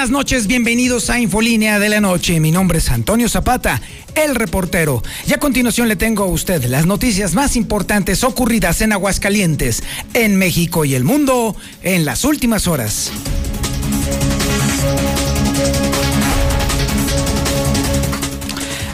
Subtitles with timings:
[0.00, 2.40] Buenas noches, bienvenidos a Infolínea de la Noche.
[2.40, 3.82] Mi nombre es Antonio Zapata,
[4.14, 5.02] el reportero.
[5.26, 9.82] Y a continuación le tengo a usted las noticias más importantes ocurridas en Aguascalientes,
[10.14, 13.12] en México y el mundo en las últimas horas.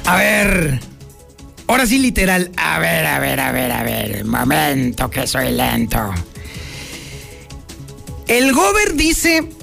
[0.07, 0.81] A ver,
[1.69, 2.51] ahora sí literal.
[2.57, 4.25] A ver, a ver, a ver, a ver.
[4.25, 6.13] Momento que soy lento.
[8.27, 9.56] El Gober dice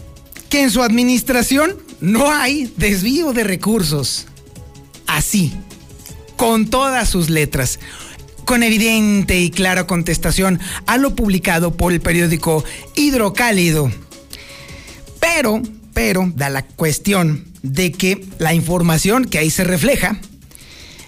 [0.54, 4.28] que en su administración no hay desvío de recursos.
[5.08, 5.52] Así,
[6.38, 7.80] con todas sus letras,
[8.46, 13.92] con evidente y clara contestación a lo publicado por el periódico Hidrocálido.
[15.20, 15.60] Pero,
[15.92, 20.20] pero, da la cuestión de que la información que ahí se refleja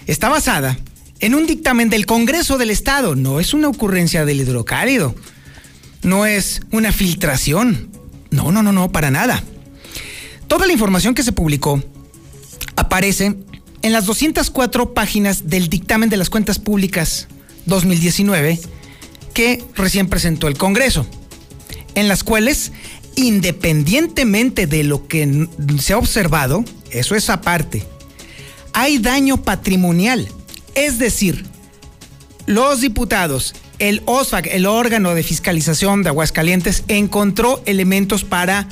[0.08, 0.76] está basada
[1.20, 5.14] en un dictamen del Congreso del Estado, no es una ocurrencia del hidrocálido,
[6.02, 7.92] no es una filtración,
[8.32, 9.44] no, no, no, no, para nada.
[10.48, 11.84] Toda la información que se publicó
[12.76, 13.36] aparece
[13.82, 17.28] en las 204 páginas del dictamen de las cuentas públicas
[17.66, 18.60] 2019
[19.34, 21.06] que recién presentó el Congreso,
[21.94, 22.72] en las cuales,
[23.16, 25.48] independientemente de lo que
[25.80, 27.84] se ha observado, eso es aparte,
[28.74, 30.28] hay daño patrimonial.
[30.74, 31.46] Es decir,
[32.46, 38.68] los diputados el OSFAC, el órgano de fiscalización de Aguascalientes, encontró elementos para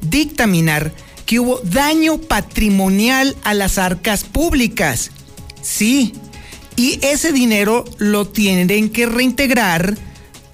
[0.00, 0.92] dictaminar
[1.26, 5.10] que hubo daño patrimonial a las arcas públicas.
[5.62, 6.14] Sí,
[6.76, 9.96] y ese dinero lo tienen que reintegrar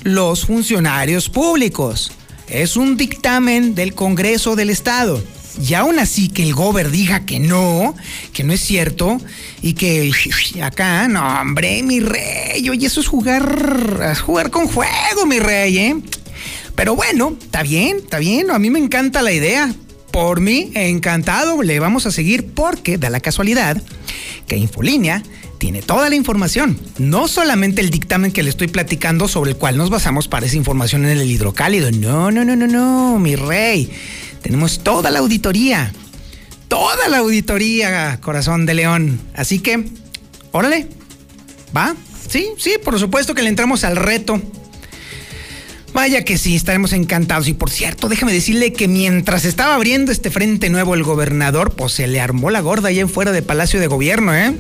[0.03, 2.13] los funcionarios públicos.
[2.49, 5.23] Es un dictamen del Congreso del Estado.
[5.61, 7.95] Y aún así que el gober diga que no,
[8.33, 9.19] que no es cierto,
[9.63, 10.11] y que
[10.63, 15.97] acá, no, hombre, mi rey, oye, eso es jugar, jugar con fuego, mi rey, ¿eh?
[16.75, 19.75] Pero bueno, está bien, está bien, a mí me encanta la idea.
[20.11, 23.83] Por mí, encantado, le vamos a seguir porque da la casualidad
[24.47, 25.23] que Infolínea
[25.59, 29.77] tiene toda la información, no solamente el dictamen que le estoy platicando sobre el cual
[29.77, 31.91] nos basamos para esa información en el hidrocálido.
[31.91, 33.91] No, no, no, no, no, mi rey.
[34.43, 35.93] Tenemos toda la auditoría.
[36.69, 39.21] Toda la auditoría, corazón de león.
[39.35, 39.89] Así que,
[40.53, 40.89] órale.
[41.77, 41.95] ¿Va?
[42.29, 44.41] Sí, sí, por supuesto que le entramos al reto.
[45.93, 47.49] Vaya que sí, estaremos encantados.
[47.49, 51.93] Y por cierto, déjame decirle que mientras estaba abriendo este frente nuevo el gobernador, pues
[51.93, 54.55] se le armó la gorda allá en fuera de Palacio de Gobierno, ¿eh?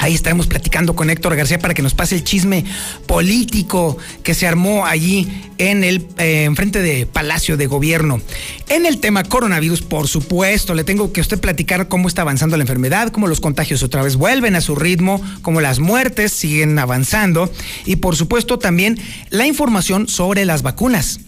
[0.00, 2.64] Ahí estaremos platicando con Héctor García para que nos pase el chisme
[3.06, 5.28] político que se armó allí
[5.58, 8.22] en el eh, enfrente de Palacio de Gobierno.
[8.70, 12.62] En el tema coronavirus, por supuesto, le tengo que usted platicar cómo está avanzando la
[12.62, 17.52] enfermedad, cómo los contagios otra vez vuelven a su ritmo, cómo las muertes siguen avanzando
[17.84, 21.20] y por supuesto también la información sobre las vacunas.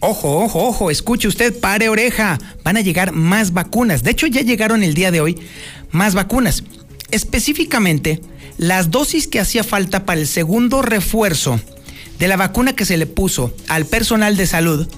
[0.00, 4.02] Ojo, ojo, ojo, escuche usted, pare oreja, van a llegar más vacunas.
[4.02, 5.38] De hecho, ya llegaron el día de hoy
[5.90, 6.64] más vacunas
[7.10, 8.20] específicamente
[8.58, 11.60] las dosis que hacía falta para el segundo refuerzo
[12.18, 14.88] de la vacuna que se le puso al personal de salud,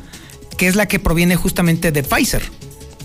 [0.56, 2.42] que es la que proviene justamente de Pfizer,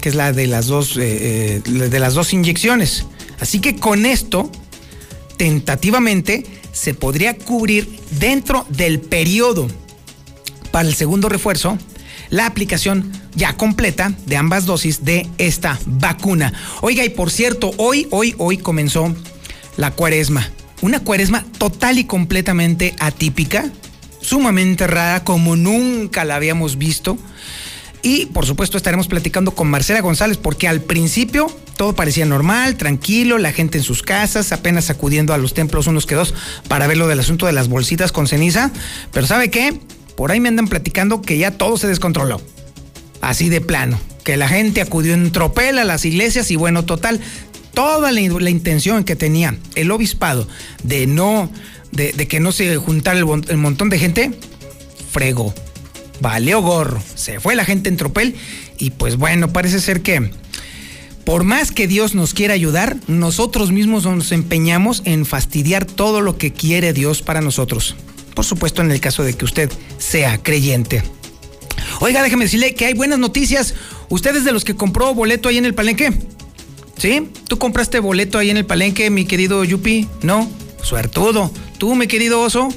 [0.02, 3.06] que es la de las dos, eh, eh, de las dos inyecciones.
[3.40, 4.52] Así que con esto,
[5.38, 7.88] tentativamente, se podría cubrir
[8.19, 9.68] dentro del periodo
[10.72, 11.78] para el segundo refuerzo
[12.34, 16.52] la aplicación ya completa de ambas dosis de esta vacuna.
[16.82, 19.16] Oiga, y por cierto, hoy, hoy, hoy comenzó
[19.78, 20.50] la cuaresma.
[20.82, 23.70] Una cuaresma total y completamente atípica,
[24.20, 27.20] sumamente rara, como nunca la habíamos visto.
[28.02, 33.38] Y por supuesto estaremos platicando con Marcela González porque al principio todo parecía normal, tranquilo,
[33.38, 36.34] la gente en sus casas, apenas acudiendo a los templos unos que dos
[36.68, 38.72] para ver lo del asunto de las bolsitas con ceniza.
[39.12, 39.80] Pero ¿sabe qué?
[40.16, 42.42] Por ahí me andan platicando que ya todo se descontroló.
[43.21, 44.00] Así de plano.
[44.24, 47.19] Que la gente acudió en tropel a las iglesias y bueno, total,
[47.74, 50.48] toda la, intención que tenía el obispado
[50.83, 51.51] de no,
[51.92, 54.31] de, que no se juntara el, el montón de gente,
[55.12, 55.54] fregó.
[56.21, 57.01] Valió gorro.
[57.16, 58.36] Se fue la gente en tropel
[58.77, 60.31] y pues bueno, parece ser que
[61.25, 66.38] por más que Dios nos quiera ayudar, nosotros mismos nos empeñamos en fastidiar todo lo
[66.38, 67.95] que quiere Dios para nosotros
[68.35, 71.03] por supuesto en el caso de que usted sea creyente.
[72.00, 73.75] Oiga, déjeme decirle que hay buenas noticias.
[74.09, 76.12] ¿Usted es de los que compró boleto ahí en el palenque?
[76.97, 77.30] ¿Sí?
[77.47, 80.07] ¿Tú compraste boleto ahí en el palenque, mi querido Yupi?
[80.21, 80.50] No,
[80.81, 81.51] suertudo.
[81.77, 82.69] ¿Tú, mi querido oso?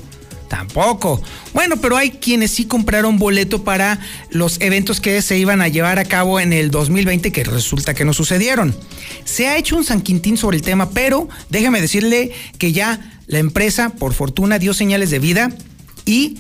[0.49, 1.21] Tampoco.
[1.53, 3.99] Bueno, pero hay quienes sí compraron boleto para
[4.31, 8.05] los eventos que se iban a llevar a cabo en el 2020 que resulta que
[8.05, 8.75] no sucedieron.
[9.25, 13.39] Se ha hecho un San Quintín sobre el tema, pero déjeme decirle que ya la
[13.39, 15.51] empresa, por fortuna, dio señales de vida
[16.05, 16.39] y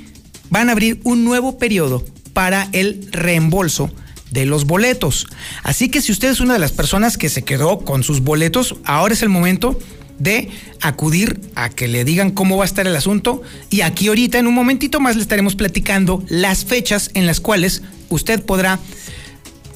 [0.50, 3.90] van a abrir un nuevo periodo para el reembolso
[4.30, 5.26] de los boletos.
[5.62, 8.76] Así que si usted es una de las personas que se quedó con sus boletos,
[8.84, 9.78] ahora es el momento
[10.18, 10.48] de
[10.80, 14.46] acudir a que le digan cómo va a estar el asunto y aquí ahorita en
[14.46, 18.78] un momentito más le estaremos platicando las fechas en las cuales usted podrá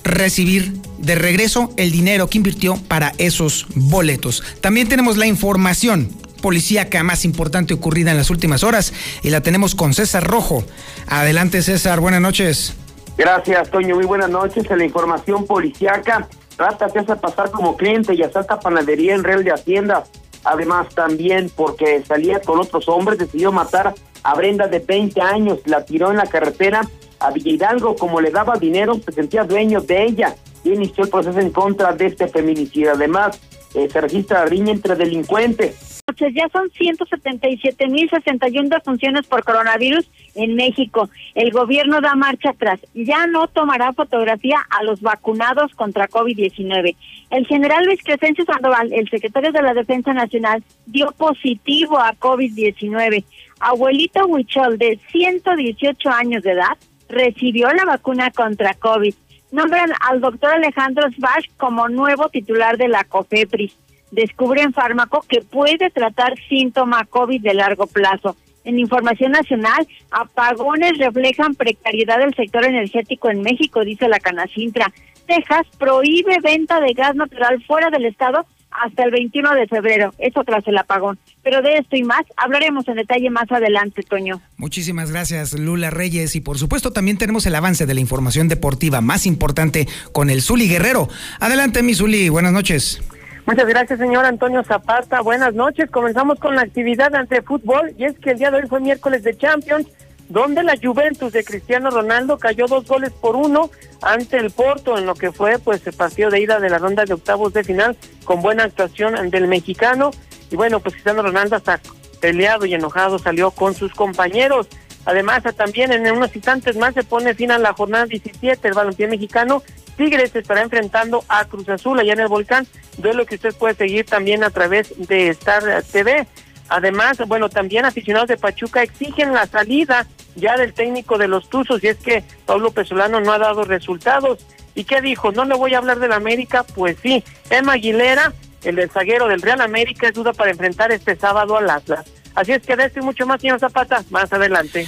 [0.02, 4.42] recibir de regreso el dinero que invirtió para esos boletos.
[4.60, 6.08] También tenemos la información
[6.40, 8.92] policíaca más importante ocurrida en las últimas horas
[9.22, 10.64] y la tenemos con César Rojo.
[11.06, 12.74] Adelante César, buenas noches.
[13.16, 14.68] Gracias Toño, muy buenas noches.
[14.70, 19.44] En la información policíaca, trata se hace pasar como cliente y asalta panadería en Real
[19.44, 20.04] de Hacienda.
[20.44, 25.84] Además, también porque salía con otros hombres, decidió matar a Brenda de 20 años, la
[25.84, 26.80] tiró en la carretera
[27.18, 30.34] a Villa Hidalgo, como le daba dinero, se sentía dueño de ella
[30.64, 32.92] y inició el proceso en contra de este feminicidio.
[32.92, 33.38] Además,
[33.74, 41.10] eh, se registra riña entre delincuentes ya son 177.061 defunciones por coronavirus en México.
[41.34, 42.80] El gobierno da marcha atrás.
[42.94, 46.96] Ya no tomará fotografía a los vacunados contra COVID-19.
[47.30, 53.24] El general Luis Crescencio Sandoval, el secretario de la Defensa Nacional, dio positivo a COVID-19.
[53.60, 56.76] Abuelito Huichol, de 118 años de edad,
[57.08, 59.14] recibió la vacuna contra COVID.
[59.52, 63.76] Nombran al doctor Alejandro Svash como nuevo titular de la COFEPRIS
[64.10, 68.36] descubren fármaco que puede tratar síntoma COVID de largo plazo.
[68.64, 74.92] En información nacional, apagones reflejan precariedad del sector energético en México, dice la Canacintra.
[75.26, 80.44] Texas prohíbe venta de gas natural fuera del estado hasta el 21 de febrero, eso
[80.44, 81.18] tras el apagón.
[81.42, 84.40] Pero de esto y más hablaremos en detalle más adelante, Toño.
[84.56, 86.36] Muchísimas gracias, Lula Reyes.
[86.36, 90.42] Y por supuesto también tenemos el avance de la información deportiva más importante con el
[90.42, 91.08] Zuli Guerrero.
[91.40, 93.02] Adelante, mi Zuli, buenas noches.
[93.46, 95.22] Muchas gracias, señor Antonio Zapata.
[95.22, 95.90] Buenas noches.
[95.90, 99.22] Comenzamos con la actividad ante fútbol y es que el día de hoy fue miércoles
[99.22, 99.88] de Champions,
[100.28, 103.70] donde la Juventus de Cristiano Ronaldo cayó dos goles por uno
[104.02, 107.04] ante el Porto en lo que fue pues el partido de ida de la ronda
[107.04, 110.10] de octavos de final con buena actuación del mexicano
[110.50, 111.80] y bueno pues Cristiano Ronaldo hasta
[112.20, 114.68] peleado y enojado salió con sus compañeros.
[115.04, 119.08] Además, también en unos instantes más se pone fin a la jornada 17 el balompié
[119.08, 119.62] mexicano
[120.00, 122.66] Tigres estará enfrentando a Cruz Azul allá en el volcán,
[123.02, 126.26] lo que usted puede seguir también a través de Star TV.
[126.70, 130.06] Además, bueno, también aficionados de Pachuca exigen la salida
[130.36, 134.46] ya del técnico de los Tuzos y es que Pablo Pesolano no ha dado resultados.
[134.74, 135.32] ¿Y qué dijo?
[135.32, 136.64] ¿No le voy a hablar del América?
[136.74, 138.32] Pues sí, Emma Aguilera,
[138.64, 142.06] el del zaguero del Real América, es duda para enfrentar este sábado al Atlas.
[142.34, 144.86] Así es que de y mucho más, señor Zapata, más adelante.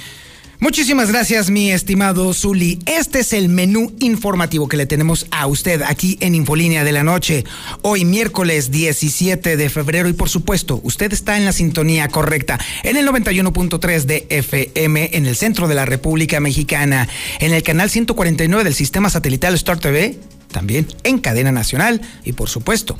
[0.63, 2.79] Muchísimas gracias, mi estimado Zuli.
[2.85, 7.03] Este es el menú informativo que le tenemos a usted aquí en Infolínea de la
[7.03, 7.43] Noche.
[7.81, 12.95] Hoy, miércoles 17 de febrero, y por supuesto, usted está en la sintonía correcta, en
[12.95, 18.63] el 91.3 de FM, en el centro de la República Mexicana, en el canal 149
[18.63, 20.17] del sistema satelital Star TV,
[20.49, 22.97] también en cadena nacional, y por supuesto,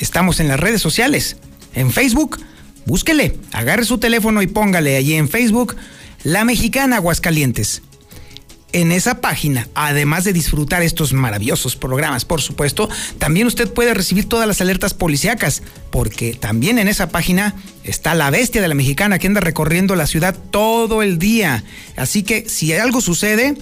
[0.00, 1.38] estamos en las redes sociales,
[1.74, 2.38] en Facebook.
[2.86, 5.76] Búsquele, agarre su teléfono y póngale allí en Facebook
[6.22, 7.82] la Mexicana Aguascalientes.
[8.72, 14.28] En esa página, además de disfrutar estos maravillosos programas, por supuesto, también usted puede recibir
[14.28, 19.18] todas las alertas policíacas, porque también en esa página está la bestia de la mexicana
[19.18, 21.64] que anda recorriendo la ciudad todo el día.
[21.96, 23.56] Así que si algo sucede,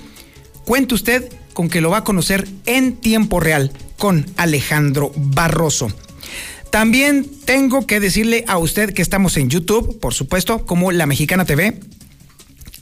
[0.65, 5.93] cuente usted con que lo va a conocer en tiempo real con Alejandro Barroso.
[6.75, 11.45] También tengo que decirle a usted que estamos en YouTube, por supuesto, como La Mexicana
[11.45, 11.79] TV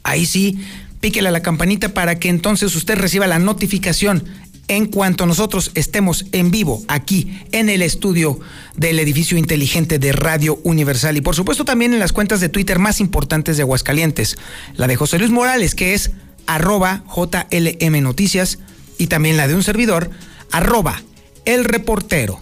[0.02, 0.64] ahí sí,
[1.00, 4.24] píquele la campanita para que entonces usted reciba la notificación
[4.68, 8.40] en cuanto nosotros estemos en vivo aquí en el estudio
[8.78, 11.18] del edificio inteligente de Radio Universal.
[11.18, 14.38] Y por supuesto también en las cuentas de Twitter más importantes de Aguascalientes,
[14.74, 16.12] la de José Luis Morales que es
[16.46, 18.58] arroba JLM Noticias
[18.96, 20.08] y también la de un servidor
[20.50, 21.02] arroba
[21.44, 22.40] el reportero.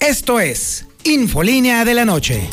[0.00, 2.48] Esto es Infolínea de la Noche.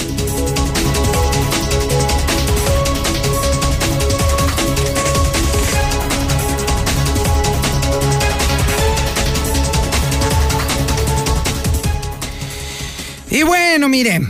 [13.29, 14.27] Y bueno, miren,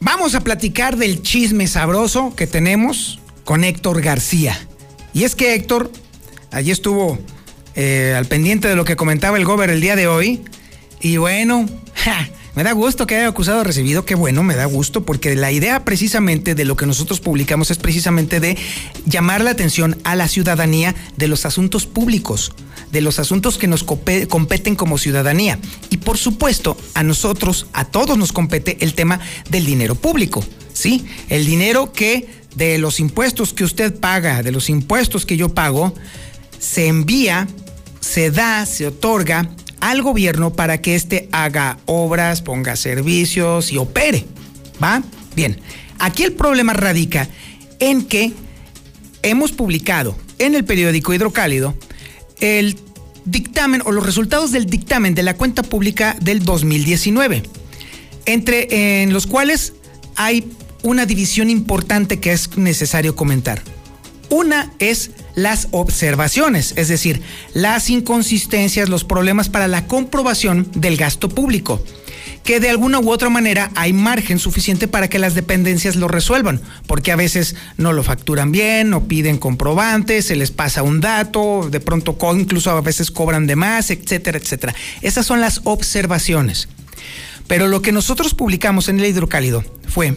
[0.00, 4.58] vamos a platicar del chisme sabroso que tenemos con Héctor García.
[5.12, 5.92] Y es que Héctor,
[6.50, 7.18] allí estuvo
[7.74, 10.42] eh, al pendiente de lo que comentaba el gober el día de hoy.
[11.00, 11.66] Y bueno,
[12.54, 15.84] me da gusto que haya acusado recibido, qué bueno, me da gusto, porque la idea
[15.84, 18.58] precisamente de lo que nosotros publicamos es precisamente de
[19.06, 22.52] llamar la atención a la ciudadanía de los asuntos públicos
[22.92, 25.60] de los asuntos que nos competen como ciudadanía.
[25.90, 30.44] Y por supuesto, a nosotros, a todos nos compete el tema del dinero público.
[30.72, 31.04] ¿Sí?
[31.28, 35.94] El dinero que de los impuestos que usted paga, de los impuestos que yo pago,
[36.58, 37.46] se envía
[38.00, 39.48] se da, se otorga
[39.80, 44.26] al gobierno para que éste haga obras, ponga servicios y opere.
[44.82, 45.02] ¿Va?
[45.34, 45.58] Bien.
[45.98, 47.28] Aquí el problema radica
[47.78, 48.32] en que
[49.22, 51.74] hemos publicado en el periódico Hidrocálido
[52.40, 52.78] el
[53.24, 57.42] dictamen o los resultados del dictamen de la cuenta pública del 2019,
[58.24, 59.74] entre en los cuales
[60.16, 60.50] hay
[60.82, 63.62] una división importante que es necesario comentar.
[64.30, 67.20] Una es las observaciones, es decir,
[67.52, 71.82] las inconsistencias, los problemas para la comprobación del gasto público
[72.44, 76.60] que de alguna u otra manera hay margen suficiente para que las dependencias lo resuelvan,
[76.86, 81.68] porque a veces no lo facturan bien, no piden comprobantes, se les pasa un dato,
[81.70, 84.74] de pronto incluso a veces cobran de más, etcétera, etcétera.
[85.02, 86.68] Esas son las observaciones.
[87.46, 90.16] Pero lo que nosotros publicamos en el hidrocálido fue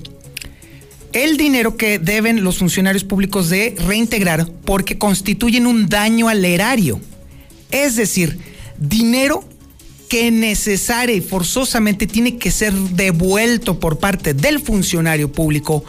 [1.13, 6.99] el dinero que deben los funcionarios públicos de reintegrar porque constituyen un daño al erario.
[7.71, 8.39] Es decir,
[8.77, 9.43] dinero
[10.09, 15.83] que necesaria y forzosamente tiene que ser devuelto por parte del funcionario público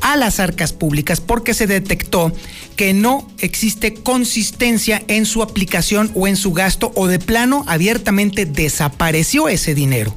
[0.00, 2.32] a las arcas públicas porque se detectó
[2.76, 8.46] que no existe consistencia en su aplicación o en su gasto o de plano abiertamente
[8.46, 10.14] desapareció ese dinero.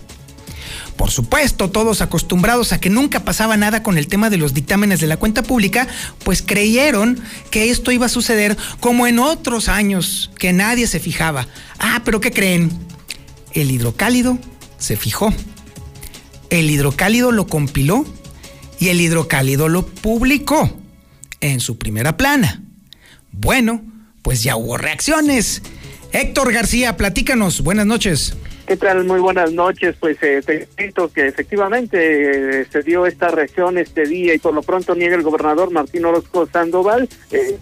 [1.02, 5.00] Por supuesto, todos acostumbrados a que nunca pasaba nada con el tema de los dictámenes
[5.00, 5.88] de la cuenta pública,
[6.24, 11.48] pues creyeron que esto iba a suceder como en otros años, que nadie se fijaba.
[11.80, 12.70] Ah, pero ¿qué creen?
[13.54, 14.38] El hidrocálido
[14.78, 15.34] se fijó.
[16.52, 18.06] El hidrocálido lo compiló
[18.80, 20.70] y el hidrocálido lo publicó
[21.40, 22.62] en su primera plana.
[23.32, 23.82] Bueno,
[24.22, 25.64] pues ya hubo reacciones.
[26.12, 27.62] Héctor García, platícanos.
[27.62, 28.36] Buenas noches.
[28.72, 29.04] ¿Qué tal?
[29.04, 29.98] Muy buenas noches.
[30.00, 34.54] Pues eh, te cuento que efectivamente eh, se dio esta reacción este día y por
[34.54, 37.10] lo pronto niega el gobernador Martín Orozco Sandoval.
[37.32, 37.60] Eh,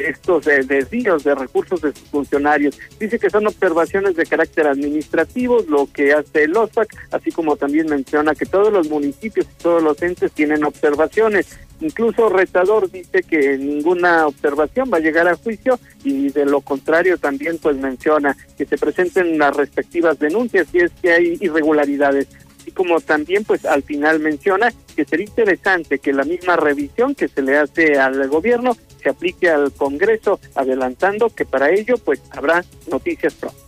[0.00, 2.78] estos eh, desvíos de recursos de sus funcionarios.
[2.98, 7.86] Dice que son observaciones de carácter administrativo, lo que hace el OSPAC, así como también
[7.86, 11.58] menciona que todos los municipios y todos los entes tienen observaciones.
[11.80, 17.16] Incluso Retador dice que ninguna observación va a llegar a juicio y de lo contrario
[17.16, 22.28] también pues menciona que se presenten las respectivas denuncias si es que hay irregularidades
[22.70, 27.42] como también pues al final menciona que sería interesante que la misma revisión que se
[27.42, 33.34] le hace al gobierno se aplique al Congreso, adelantando que para ello pues habrá noticias
[33.34, 33.58] pronto.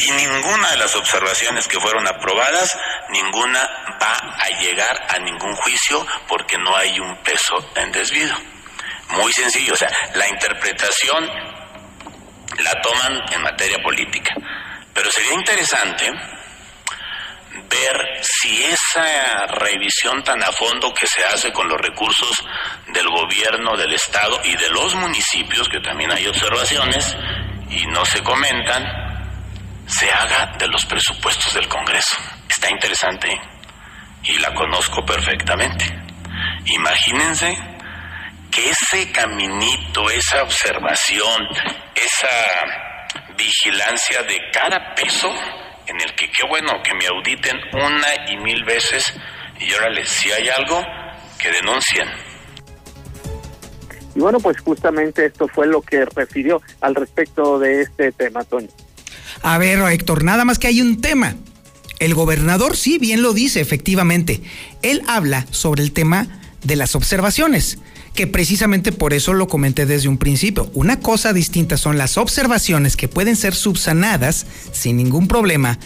[0.00, 2.76] Y ninguna de las observaciones que fueron aprobadas,
[3.10, 3.60] ninguna
[4.00, 8.34] va a llegar a ningún juicio porque no hay un peso en desvío.
[9.10, 11.26] Muy sencillo, o sea, la interpretación
[12.62, 14.34] la toman en materia política.
[14.94, 16.10] Pero sería interesante
[17.68, 22.44] ver si esa revisión tan a fondo que se hace con los recursos
[22.88, 27.16] del gobierno, del Estado y de los municipios, que también hay observaciones
[27.70, 28.84] y no se comentan,
[29.86, 32.16] se haga de los presupuestos del Congreso.
[32.48, 33.40] Está interesante
[34.24, 35.84] y la conozco perfectamente.
[36.66, 37.56] Imagínense
[38.50, 41.46] que ese caminito, esa observación,
[41.94, 42.28] esa
[43.36, 45.32] vigilancia de cada peso
[45.90, 49.12] en el que qué bueno que me auditen una y mil veces
[49.58, 50.80] y órale, si hay algo,
[51.38, 52.08] que denuncien.
[54.14, 58.68] Y bueno, pues justamente esto fue lo que refirió al respecto de este tema, Tony.
[59.42, 61.36] A ver, Héctor, nada más que hay un tema.
[61.98, 64.40] El gobernador sí, bien lo dice, efectivamente.
[64.82, 67.78] Él habla sobre el tema de las observaciones
[68.14, 70.70] que precisamente por eso lo comenté desde un principio.
[70.74, 75.78] Una cosa distinta son las observaciones que pueden ser subsanadas sin ningún problema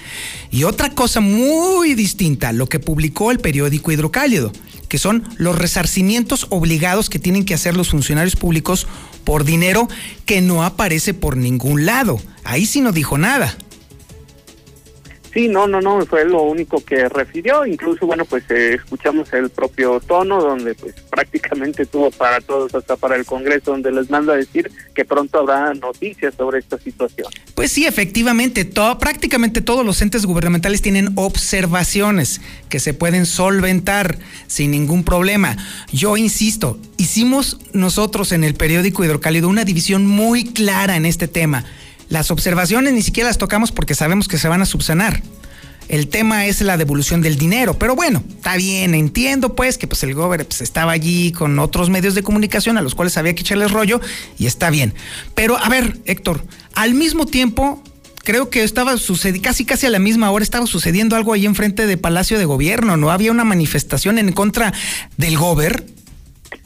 [0.50, 4.52] y otra cosa muy distinta, lo que publicó el periódico Hidrocálido,
[4.88, 8.86] que son los resarcimientos obligados que tienen que hacer los funcionarios públicos
[9.24, 9.88] por dinero
[10.26, 12.20] que no aparece por ningún lado.
[12.44, 13.56] Ahí sí no dijo nada.
[15.34, 17.66] Sí, no, no, no, fue lo único que refirió.
[17.66, 22.94] Incluso, bueno, pues eh, escuchamos el propio tono, donde pues prácticamente tuvo para todos, hasta
[22.94, 27.26] para el Congreso, donde les manda a decir que pronto habrá noticias sobre esta situación.
[27.56, 34.16] Pues sí, efectivamente, todo, prácticamente todos los entes gubernamentales tienen observaciones que se pueden solventar
[34.46, 35.56] sin ningún problema.
[35.92, 41.64] Yo insisto, hicimos nosotros en el periódico Hidrocálido una división muy clara en este tema
[42.08, 45.22] las observaciones ni siquiera las tocamos porque sabemos que se van a subsanar.
[45.88, 50.02] El tema es la devolución del dinero, pero bueno, está bien, entiendo pues que pues
[50.02, 53.42] el gobernador pues, estaba allí con otros medios de comunicación a los cuales había que
[53.42, 54.00] echarles rollo
[54.38, 54.94] y está bien.
[55.34, 56.42] Pero a ver, Héctor,
[56.74, 57.82] al mismo tiempo
[58.24, 61.86] creo que estaba sucediendo, casi casi a la misma hora estaba sucediendo algo ahí enfrente
[61.86, 63.10] de Palacio de Gobierno, ¿no?
[63.10, 64.72] Había una manifestación en contra
[65.18, 65.84] del gober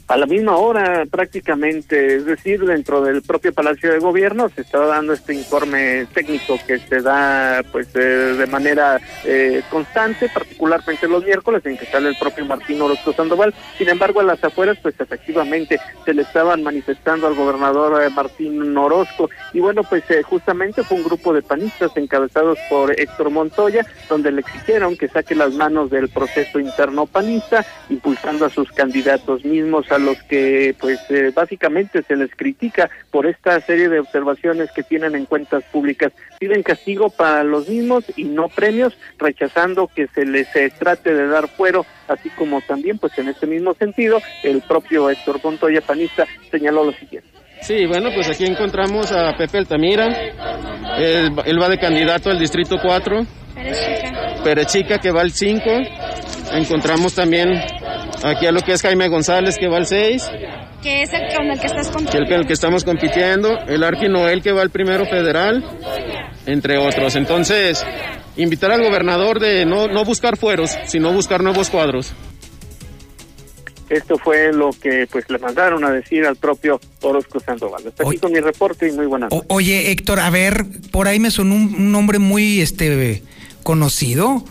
[0.09, 4.87] a la misma hora prácticamente, es decir, dentro del propio Palacio de Gobierno se estaba
[4.87, 11.23] dando este informe técnico que se da pues eh, de manera eh, constante, particularmente los
[11.23, 13.53] miércoles en que sale el propio Martín Orozco Sandoval.
[13.77, 18.75] Sin embargo, a las afueras pues efectivamente se le estaban manifestando al gobernador eh, Martín
[18.75, 24.31] Orozco y bueno, pues justamente fue un grupo de panistas encabezados por Héctor Montoya donde
[24.31, 29.91] le exigieron que saque las manos del proceso interno panista, impulsando a sus candidatos mismos
[29.91, 34.83] a los que pues eh, básicamente se les critica por esta serie de observaciones que
[34.83, 36.11] tienen en cuentas públicas.
[36.39, 41.27] Piden castigo para los mismos y no premios, rechazando que se les eh, trate de
[41.27, 46.25] dar fuero, así como también pues en este mismo sentido el propio Héctor Montoya Panista
[46.51, 47.29] señaló lo siguiente.
[47.61, 50.07] Sí, bueno, pues aquí encontramos a Pepe Altamira,
[50.97, 53.25] él, él va de candidato al Distrito 4.
[53.63, 54.43] Perechica.
[54.43, 55.63] Perechica que va al 5.
[56.53, 57.49] Encontramos también
[58.23, 60.31] aquí a lo que es Jaime González que va al 6.
[60.81, 62.27] Que es el con el que estás compitiendo.
[62.27, 63.57] Que el, el que estamos compitiendo.
[63.67, 65.63] El Arqui Noel que va al primero federal,
[66.45, 67.15] entre otros.
[67.15, 67.85] Entonces,
[68.37, 72.13] invitar al gobernador de no, no buscar fueros, sino buscar nuevos cuadros.
[73.89, 77.87] Esto fue lo que pues le mandaron a decir al propio Orozco Sandoval.
[77.87, 79.47] Hasta aquí con mi reporte y muy buenas noches.
[79.49, 82.87] Oye, Héctor, a ver, por ahí me sonó un, un nombre muy este
[83.63, 84.43] conocido.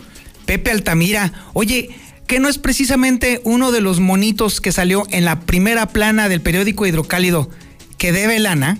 [0.45, 1.31] Pepe Altamira.
[1.53, 1.89] Oye,
[2.27, 6.41] que no es precisamente uno de los monitos que salió en la primera plana del
[6.41, 7.49] periódico Hidrocálido
[7.97, 8.79] que debe lana?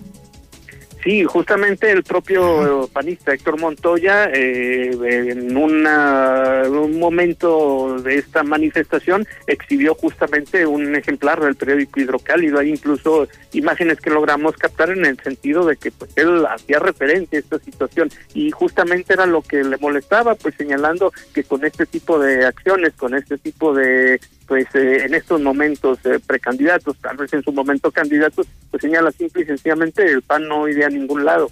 [1.03, 4.91] Sí, justamente el propio panista Héctor Montoya, eh,
[5.29, 12.59] en una, un momento de esta manifestación, exhibió justamente un ejemplar del periódico Hidrocálido.
[12.59, 17.39] Hay incluso imágenes que logramos captar en el sentido de que pues él hacía referencia
[17.39, 21.85] a esta situación y justamente era lo que le molestaba, pues señalando que con este
[21.85, 27.15] tipo de acciones, con este tipo de pues eh, en estos momentos eh, precandidatos, tal
[27.17, 30.89] vez en su momento candidatos, pues señala simple y sencillamente el PAN no iría a
[30.89, 31.51] ningún lado.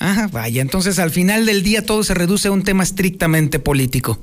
[0.00, 4.18] Ah, vaya, entonces al final del día todo se reduce a un tema estrictamente político.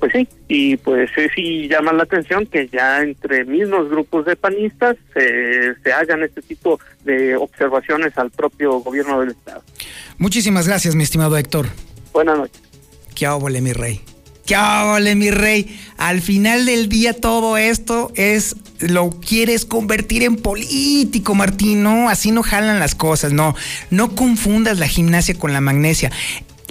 [0.00, 4.96] Pues sí, y pues sí llama la atención que ya entre mismos grupos de panistas
[5.14, 9.62] se, se hagan este tipo de observaciones al propio gobierno del Estado.
[10.18, 11.68] Muchísimas gracias, mi estimado Héctor.
[12.12, 12.60] Buenas noches.
[13.14, 14.00] Qué óvole, mi rey.
[14.46, 15.78] ¡Qué ole, mi rey!
[15.96, 22.32] Al final del día todo esto es, lo quieres convertir en político, Martín, no, así
[22.32, 23.54] no jalan las cosas, no,
[23.90, 26.10] no confundas la gimnasia con la magnesia.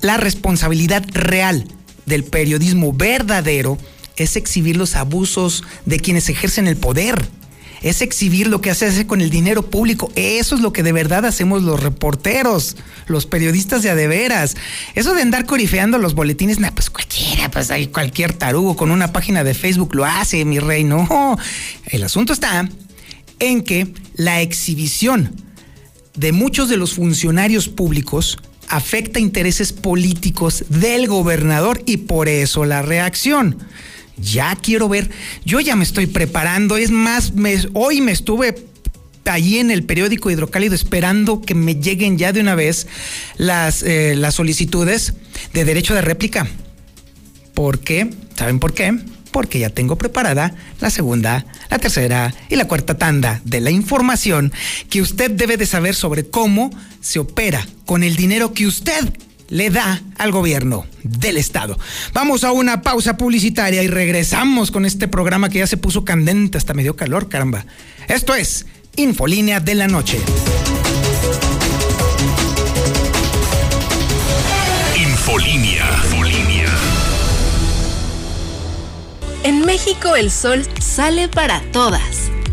[0.01, 1.67] La responsabilidad real
[2.05, 3.77] del periodismo verdadero
[4.17, 7.29] es exhibir los abusos de quienes ejercen el poder
[7.81, 10.11] es exhibir lo que hace con el dinero público.
[10.15, 14.55] Eso es lo que de verdad hacemos los reporteros, los periodistas de adeveras.
[14.95, 19.11] Eso de andar corifeando los boletines, nah, pues cualquiera, pues hay cualquier tarugo con una
[19.11, 20.83] página de Facebook lo hace, mi rey.
[20.83, 21.37] No,
[21.85, 22.69] el asunto está
[23.39, 25.35] en que la exhibición
[26.15, 32.81] de muchos de los funcionarios públicos afecta intereses políticos del gobernador y por eso la
[32.81, 33.57] reacción
[34.21, 35.09] ya quiero ver,
[35.45, 37.33] yo ya me estoy preparando, es más,
[37.73, 38.55] hoy me estuve
[39.25, 42.87] allí en el periódico Hidrocálido esperando que me lleguen ya de una vez
[43.37, 45.13] las, eh, las solicitudes
[45.53, 46.47] de derecho de réplica.
[47.53, 48.09] ¿Por qué?
[48.35, 48.97] ¿Saben por qué?
[49.31, 54.51] Porque ya tengo preparada la segunda, la tercera y la cuarta tanda de la información
[54.89, 59.13] que usted debe de saber sobre cómo se opera con el dinero que usted
[59.51, 61.77] le da al gobierno del estado.
[62.13, 66.57] Vamos a una pausa publicitaria y regresamos con este programa que ya se puso candente,
[66.57, 67.65] hasta medio calor, caramba.
[68.07, 70.19] Esto es Infolínea de la Noche.
[74.97, 75.85] Infolínea.
[76.05, 76.69] Infolínea.
[79.43, 82.30] En México el sol sale para todas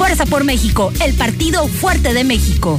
[0.00, 2.78] Fuerza por México, el partido fuerte de México.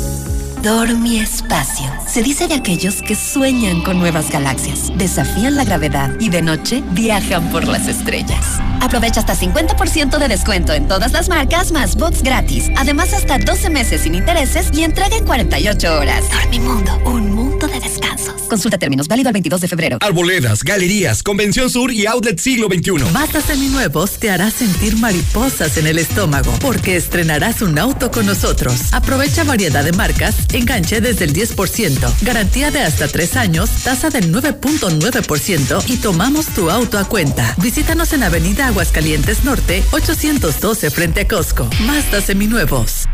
[0.63, 1.91] Dormi Espacio.
[2.05, 6.83] Se dice de aquellos que sueñan con nuevas galaxias, desafían la gravedad y de noche
[6.91, 8.59] viajan por las estrellas.
[8.79, 12.69] Aprovecha hasta 50% de descuento en todas las marcas más bots gratis.
[12.77, 16.23] Además, hasta 12 meses sin intereses y entrega en 48 horas.
[16.29, 18.41] Dormimundo, un mundo de descansos.
[18.47, 19.97] Consulta términos, válido el 22 de febrero.
[20.01, 23.11] Arboledas, galerías, Convención Sur y Outlet Siglo XXI.
[23.13, 28.75] Mazda Seminuevos te hará sentir mariposas en el estómago porque estrenarás un auto con nosotros.
[28.91, 34.33] Aprovecha variedad de marcas enganche desde el 10%, garantía de hasta 3 años, tasa del
[34.33, 37.55] 9.9% y tomamos tu auto a cuenta.
[37.61, 41.69] Visítanos en Avenida Aguascalientes Norte, 812 frente a Costco.
[41.85, 43.05] Mazda Seminuevos.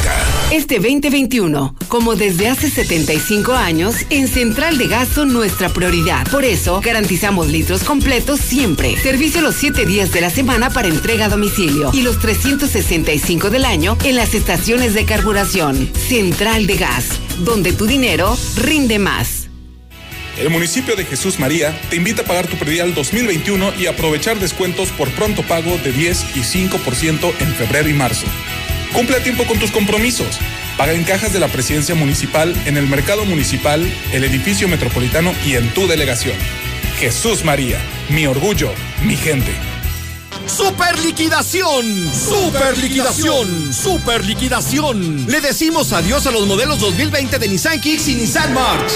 [0.53, 6.31] Este 2021, como desde hace 75 años, en Central de Gas son nuestra prioridad.
[6.31, 8.97] Por eso, garantizamos litros completos siempre.
[9.03, 13.65] Servicio los 7 días de la semana para entrega a domicilio y los 365 del
[13.65, 15.91] año en las estaciones de carburación.
[16.09, 17.07] Central de Gas,
[17.41, 19.46] donde tu dinero rinde más.
[20.37, 24.91] El municipio de Jesús María te invita a pagar tu predial 2021 y aprovechar descuentos
[24.91, 28.27] por pronto pago de 10 y 5% en febrero y marzo.
[28.93, 30.39] Cumple a tiempo con tus compromisos.
[30.77, 35.55] Paga en cajas de la presidencia municipal, en el mercado municipal, el edificio metropolitano y
[35.55, 36.37] en tu delegación.
[36.99, 37.79] Jesús María,
[38.11, 38.71] mi orgullo,
[39.05, 39.53] mi gente.
[40.47, 41.87] ¡Super liquidación!
[42.13, 43.73] ¡Super liquidación!
[43.73, 45.27] ¡Super liquidación!
[45.27, 48.93] Le decimos adiós a los modelos 2020 de Nissan Kicks y Nissan March.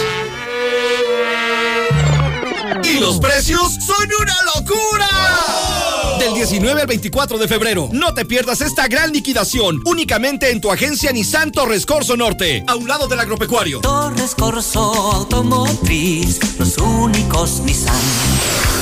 [2.91, 5.09] Y los precios son una locura.
[6.19, 7.89] Del 19 al 24 de febrero.
[7.93, 12.75] No te pierdas esta gran liquidación únicamente en tu agencia Nissan Torres Corso Norte, a
[12.75, 13.81] un lado del agropecuario.
[13.81, 17.95] Torres Corso Automotriz, los únicos Nissan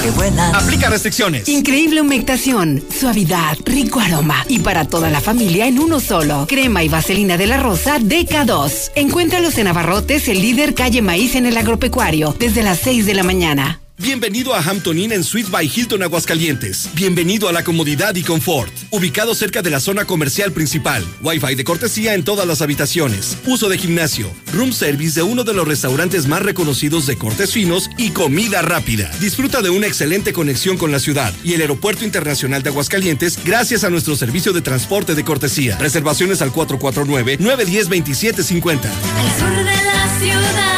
[0.03, 0.55] que vuelan.
[0.55, 1.49] Aplica restricciones.
[1.49, 6.47] Increíble humectación, suavidad, rico aroma y para toda la familia en uno solo.
[6.49, 8.93] Crema y vaselina de la rosa DK2.
[8.95, 13.23] Encuéntralos en Abarrotes, el líder calle Maíz en el agropecuario, desde las 6 de la
[13.23, 13.81] mañana.
[14.01, 16.89] Bienvenido a Hampton Inn en Suite by Hilton Aguascalientes.
[16.95, 18.73] Bienvenido a la comodidad y confort.
[18.91, 21.05] Ubicado cerca de la zona comercial principal.
[21.21, 23.37] Wi-Fi de cortesía en todas las habitaciones.
[23.45, 24.31] Uso de gimnasio.
[24.53, 29.11] Room service de uno de los restaurantes más reconocidos de cortes finos y comida rápida.
[29.19, 33.83] Disfruta de una excelente conexión con la ciudad y el Aeropuerto Internacional de Aguascalientes gracias
[33.83, 35.77] a nuestro servicio de transporte de cortesía.
[35.77, 38.79] Reservaciones al 449-910-2750.
[38.85, 40.78] Al sur de la ciudad,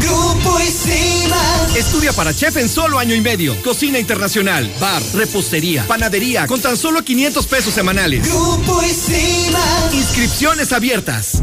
[0.02, 1.68] Grupo Isima.
[1.76, 3.56] Estudia para chef en solo año y medio.
[3.64, 8.28] Cocina internacional, bar, repostería, panadería, con tan solo 500 pesos semanales.
[8.28, 9.60] Grupo Isima.
[9.94, 11.42] Inscripciones abiertas.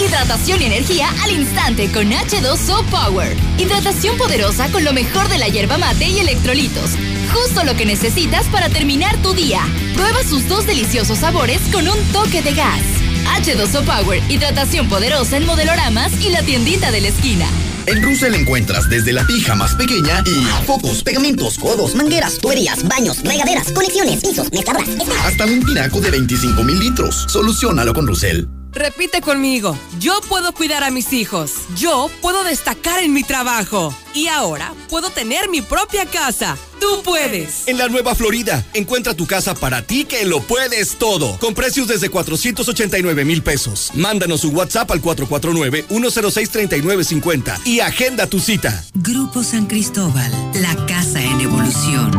[0.00, 3.36] Hidratación y energía al instante con H2O Power.
[3.58, 6.92] Hidratación poderosa con lo mejor de la hierba mate y electrolitos.
[7.32, 9.60] Justo lo que necesitas para terminar tu día.
[9.94, 12.82] Prueba sus dos deliciosos sabores con un toque de gas.
[13.24, 17.46] H2O Power, hidratación poderosa en modeloramas y la tiendita de la esquina.
[17.86, 23.22] En Russell encuentras desde la pija más pequeña y focos, pegamentos, codos, mangueras, tuberías, baños,
[23.22, 24.88] regaderas, conexiones, pisos, mezcladoras,
[25.24, 27.26] hasta un tinaco de 25 mil litros.
[27.28, 28.44] Solucionalo con Russell.
[28.72, 29.76] Repite conmigo.
[29.98, 31.52] Yo puedo cuidar a mis hijos.
[31.76, 33.92] Yo puedo destacar en mi trabajo.
[34.14, 36.56] Y ahora puedo tener mi propia casa.
[36.80, 37.68] Tú puedes.
[37.68, 41.36] En la Nueva Florida, encuentra tu casa para ti que lo puedes todo.
[41.38, 43.90] Con precios desde 489 mil pesos.
[43.94, 48.82] Mándanos un WhatsApp al 449-106-3950 y agenda tu cita.
[48.94, 52.10] Grupo San Cristóbal, la casa en evolución.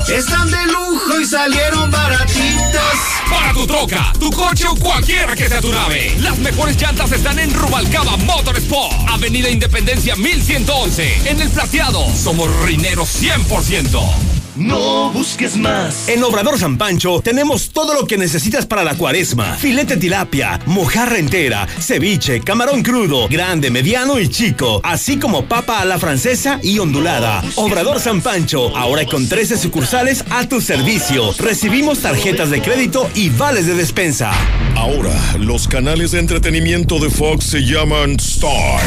[0.08, 2.96] Están de lujo y salieron baratitas.
[3.28, 6.16] Para tu troca, tu coche o cualquiera que sea tu nave.
[6.20, 8.94] Las mejores llantas están en Rubalcaba Motorsport.
[9.06, 11.28] Avenida Independencia 1111.
[11.28, 12.06] En el plateado.
[12.16, 14.35] Somos rineros 100%.
[14.56, 16.08] No busques más.
[16.08, 19.54] En Obrador San Pancho tenemos todo lo que necesitas para la cuaresma.
[19.56, 25.84] Filete tilapia, mojarra entera, ceviche, camarón crudo, grande, mediano y chico, así como papa a
[25.84, 27.42] la francesa y ondulada.
[27.56, 31.34] Obrador San Pancho, ahora con 13 sucursales a tu servicio.
[31.38, 34.32] Recibimos tarjetas de crédito y vales de despensa.
[34.74, 38.80] Ahora, los canales de entretenimiento de Fox se llaman Star.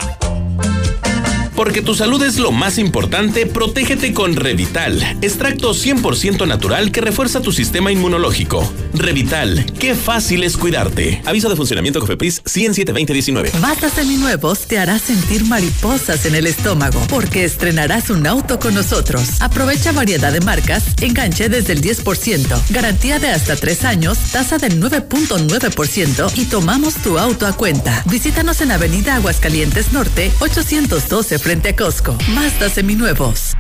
[1.62, 7.40] Porque tu salud es lo más importante, protégete con Revital, extracto 100% natural que refuerza
[7.40, 8.68] tu sistema inmunológico.
[8.96, 11.22] Revital, qué fácil es cuidarte.
[11.24, 13.52] Aviso de funcionamiento Cofepris 1072019.
[13.60, 19.40] Basta Seminuevos te hará sentir mariposas en el estómago porque estrenarás un auto con nosotros.
[19.40, 24.82] Aprovecha variedad de marcas, enganche desde el 10%, garantía de hasta 3 años, tasa del
[24.82, 28.04] 9.9% y tomamos tu auto a cuenta.
[28.10, 32.18] Visítanos en Avenida Aguascalientes Norte, 812 frente a Costco.
[32.34, 33.56] Mazda Seminuevos.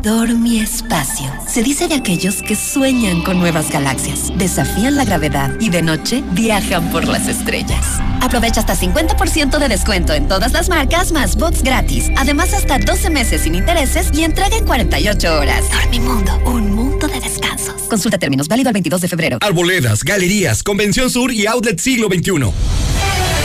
[0.00, 1.26] Dormi Espacio.
[1.48, 6.22] Se dice de aquellos que sueñan con nuevas galaxias, desafían la gravedad y de noche
[6.32, 7.84] viajan por las estrellas.
[8.20, 12.10] Aprovecha hasta 50% de descuento en todas las marcas más box gratis.
[12.16, 15.64] Además, hasta 12 meses sin intereses y entrega en 48 horas.
[15.72, 17.82] Dormimundo, un mundo de descansos.
[17.88, 19.38] Consulta términos válido al 22 de febrero.
[19.40, 22.52] Arboledas, galerías, Convención Sur y Outlet Siglo XXI.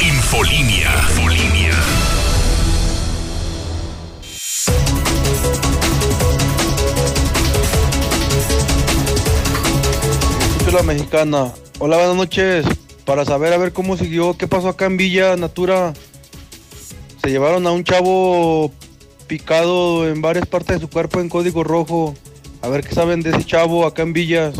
[0.05, 0.91] Infolínea.
[10.69, 10.71] Infolínea.
[10.71, 11.53] la mexicana.
[11.79, 12.65] Hola, buenas noches.
[13.05, 15.93] Para saber a ver cómo siguió, qué pasó acá en Villa Natura.
[17.21, 18.71] Se llevaron a un chavo
[19.27, 22.13] picado en varias partes de su cuerpo en código rojo.
[22.61, 24.55] A ver qué saben de ese chavo acá en Villas.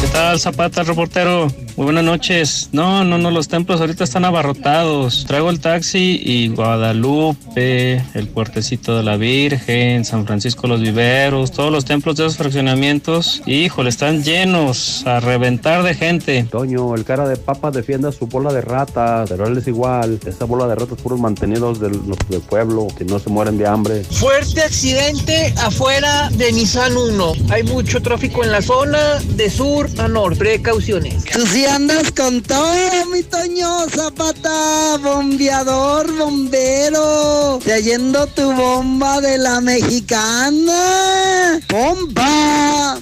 [0.00, 1.48] ¿Qué tal, Zapata, reportero?
[1.76, 2.68] Muy buenas noches.
[2.72, 5.24] No, no, no, los templos ahorita están abarrotados.
[5.26, 11.72] Traigo el taxi y Guadalupe, el puertecito de la Virgen, San Francisco los Viveros, todos
[11.72, 16.46] los templos de esos fraccionamientos, híjole, están llenos a reventar de gente.
[16.50, 20.20] Toño, el cara de papa defiende a su bola de ratas, pero él es igual.
[20.26, 24.04] Esa bola de ratas puros mantenidos del, del pueblo, que no se mueren de hambre.
[24.04, 27.32] Fuerte accidente afuera de Nissan 1.
[27.50, 30.38] Hay mucho tráfico en la zona de sur a norte.
[30.38, 31.24] Precauciones.
[31.66, 41.60] Andas con todo, mi Toño Zapata, bombeador, bombero, trayendo tu bomba de la mexicana.
[41.68, 42.98] ¡Bomba!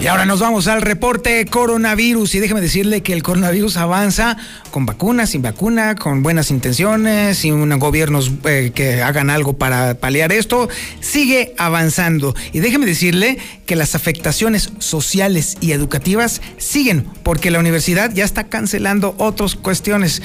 [0.00, 4.38] Y ahora nos vamos al reporte coronavirus y déjeme decirle que el coronavirus avanza
[4.70, 10.32] con vacunas, sin vacuna, con buenas intenciones, sin gobiernos eh, que hagan algo para paliar
[10.32, 12.34] esto, sigue avanzando.
[12.54, 13.36] Y déjeme decirle
[13.66, 20.22] que las afectaciones sociales y educativas siguen porque la universidad ya está cancelando otras cuestiones.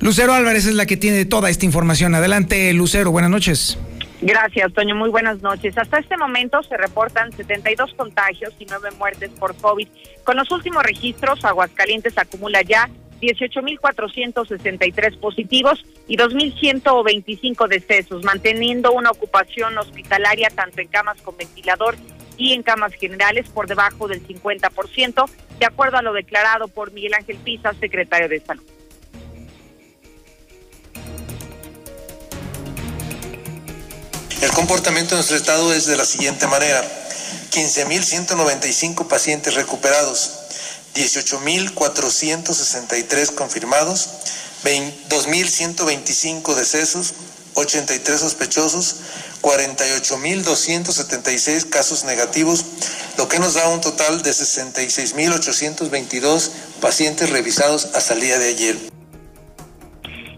[0.00, 2.12] Lucero Álvarez es la que tiene toda esta información.
[2.16, 3.78] Adelante, Lucero, buenas noches.
[4.20, 4.96] Gracias, Toño.
[4.96, 5.78] Muy buenas noches.
[5.78, 9.86] Hasta este momento se reportan 72 contagios y 9 muertes por COVID.
[10.24, 19.76] Con los últimos registros, Aguascalientes acumula ya 18.463 positivos y 2.125 decesos, manteniendo una ocupación
[19.78, 21.96] hospitalaria tanto en camas con ventilador
[22.36, 27.14] y en camas generales por debajo del 50%, de acuerdo a lo declarado por Miguel
[27.14, 28.77] Ángel Pisa, secretario de Salud.
[34.40, 36.84] El comportamiento de nuestro estado es de la siguiente manera.
[37.50, 40.30] 15.195 pacientes recuperados,
[40.94, 44.10] 18.463 confirmados,
[44.62, 47.14] 2.125 decesos,
[47.54, 48.94] 83 sospechosos,
[49.42, 52.64] 48.276 casos negativos,
[53.16, 58.97] lo que nos da un total de 66.822 pacientes revisados hasta el día de ayer.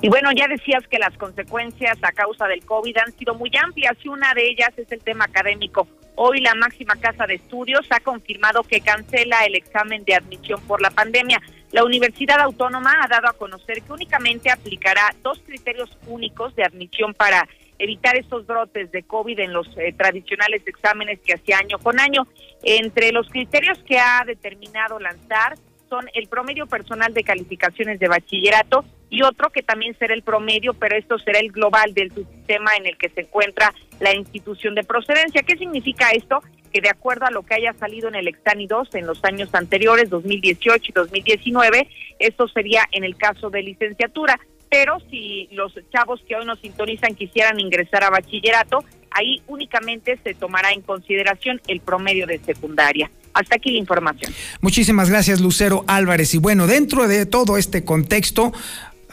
[0.03, 3.99] Y bueno, ya decías que las consecuencias a causa del COVID han sido muy amplias
[4.03, 5.87] y una de ellas es el tema académico.
[6.15, 10.81] Hoy la máxima casa de estudios ha confirmado que cancela el examen de admisión por
[10.81, 11.39] la pandemia.
[11.73, 17.13] La Universidad Autónoma ha dado a conocer que únicamente aplicará dos criterios únicos de admisión
[17.13, 17.47] para
[17.79, 22.27] evitar estos brotes de COVID en los eh, tradicionales exámenes que hacía año con año.
[22.63, 25.57] Entre los criterios que ha determinado lanzar
[25.91, 30.73] son el promedio personal de calificaciones de bachillerato y otro que también será el promedio,
[30.75, 34.85] pero esto será el global del sistema en el que se encuentra la institución de
[34.85, 35.43] procedencia.
[35.43, 36.41] ¿Qué significa esto?
[36.73, 39.53] Que de acuerdo a lo que haya salido en el Extani 2 en los años
[39.53, 41.89] anteriores, 2018 y 2019,
[42.21, 44.39] esto sería en el caso de licenciatura.
[44.71, 50.35] Pero si los chavos que hoy nos sintonizan quisieran ingresar a bachillerato, ahí únicamente se
[50.35, 53.11] tomará en consideración el promedio de secundaria.
[53.33, 54.33] Hasta aquí la información.
[54.61, 56.35] Muchísimas gracias, Lucero Álvarez.
[56.35, 58.53] Y bueno, dentro de todo este contexto,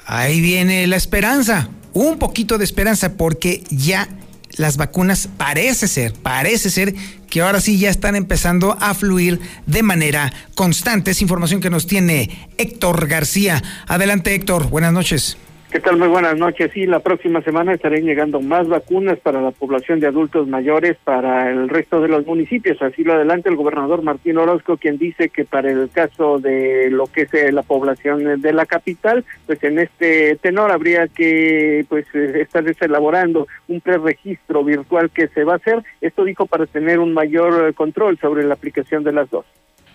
[0.07, 4.09] ahí viene la esperanza, un poquito de esperanza, porque ya
[4.55, 6.95] las vacunas parece ser, parece ser
[7.29, 11.11] que ahora sí ya están empezando a fluir de manera constante.
[11.11, 13.61] Es información que nos tiene Héctor García.
[13.87, 14.69] Adelante, Héctor.
[14.69, 15.37] Buenas noches.
[15.69, 15.97] ¿Qué tal?
[15.97, 16.71] Muy buenas noches.
[16.73, 21.51] Sí, la próxima semana estarán llegando más vacunas para la población de adultos mayores para
[21.51, 22.81] el resto de los municipios.
[22.81, 27.07] Así lo adelanta el gobernador Martín Orozco, quien dice que para el caso de lo
[27.07, 32.05] que es eh, la población de la capital, pues en este tenor habría que pues
[32.13, 35.83] eh, estar elaborando un preregistro virtual que se va a hacer.
[35.99, 39.45] Esto dijo para tener un mayor eh, control sobre la aplicación de las dos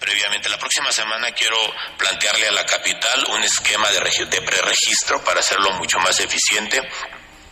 [0.02, 0.48] previamente.
[0.48, 1.56] La próxima semana quiero
[1.96, 6.82] plantearle a la capital un esquema de, de preregistro para hacerlo mucho más eficiente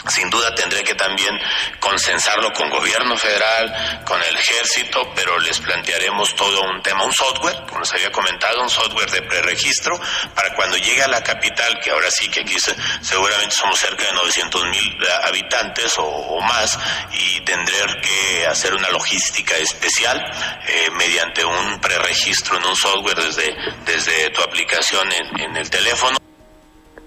[0.09, 1.39] sin duda tendré que también
[1.79, 7.57] consensarlo con gobierno federal, con el ejército, pero les plantearemos todo un tema, un software,
[7.67, 9.99] como les había comentado, un software de preregistro
[10.35, 12.57] para cuando llegue a la capital, que ahora sí que aquí
[13.01, 16.79] seguramente somos cerca de 900 mil eh, habitantes o, más,
[17.13, 20.19] y tendré que hacer una logística especial
[20.67, 26.21] eh, mediante un preregistro en un software desde, desde tu aplicación en el teléfono.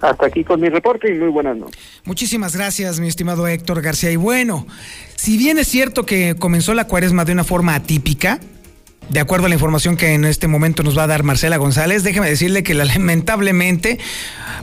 [0.04, 1.82] Hasta aquí con mi reporte y muy buenas noches.
[2.04, 4.12] Muchísimas gracias, mi estimado Héctor García.
[4.12, 4.68] Y bueno,
[5.16, 8.42] si bien es cierto que comenzó la cuaresma de una forma atípica,
[9.10, 12.04] de acuerdo a la información que en este momento nos va a dar Marcela González,
[12.04, 13.98] déjeme decirle que lamentablemente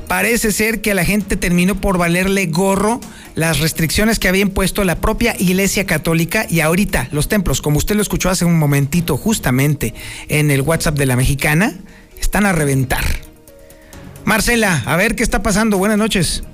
[0.09, 3.01] parece ser que a la gente terminó por valerle gorro
[3.35, 7.97] las restricciones que había impuesto la propia Iglesia Católica y ahorita los templos, como usted
[7.97, 9.95] lo escuchó hace un momentito justamente
[10.29, 11.79] en el WhatsApp de la mexicana,
[12.19, 13.30] están a reventar.
[14.25, 15.79] Marcela, a ver qué está pasando.
[15.79, 16.45] Buenas noches.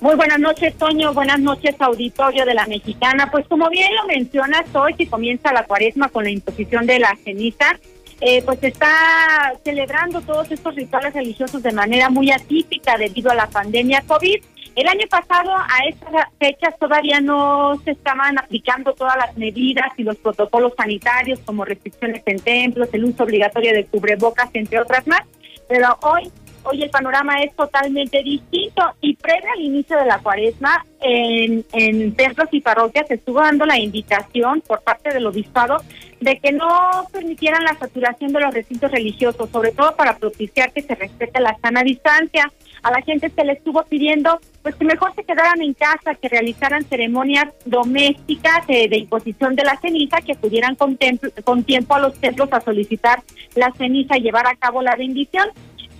[0.00, 1.12] Muy buenas noches, Toño.
[1.12, 3.30] Buenas noches, auditorio de la Mexicana.
[3.30, 7.14] Pues como bien lo mencionas, hoy que comienza la cuaresma con la imposición de la
[7.22, 7.78] ceniza,
[8.22, 13.46] eh, pues está celebrando todos estos rituales religiosos de manera muy atípica debido a la
[13.46, 14.42] pandemia COVID.
[14.76, 20.04] El año pasado, a estas fechas, todavía no se estaban aplicando todas las medidas y
[20.04, 25.22] los protocolos sanitarios, como restricciones en templos, el uso obligatorio de cubrebocas, entre otras más.
[25.68, 26.30] Pero hoy
[26.62, 32.14] Hoy el panorama es totalmente distinto y previo al inicio de la cuaresma, en, en
[32.14, 35.78] templos y parroquias se estuvo dando la indicación por parte del obispado
[36.20, 36.68] de que no
[37.12, 41.56] permitieran la saturación de los recintos religiosos, sobre todo para propiciar que se respete la
[41.60, 42.52] sana distancia.
[42.82, 46.28] A la gente se le estuvo pidiendo pues que mejor se quedaran en casa, que
[46.28, 50.98] realizaran ceremonias domésticas de imposición de la ceniza, que pudieran con,
[51.44, 53.22] con tiempo a los templos a solicitar
[53.54, 55.48] la ceniza y llevar a cabo la bendición.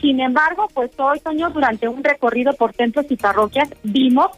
[0.01, 4.31] Sin embargo, pues hoy, Toño, durante un recorrido por templos y parroquias, vimos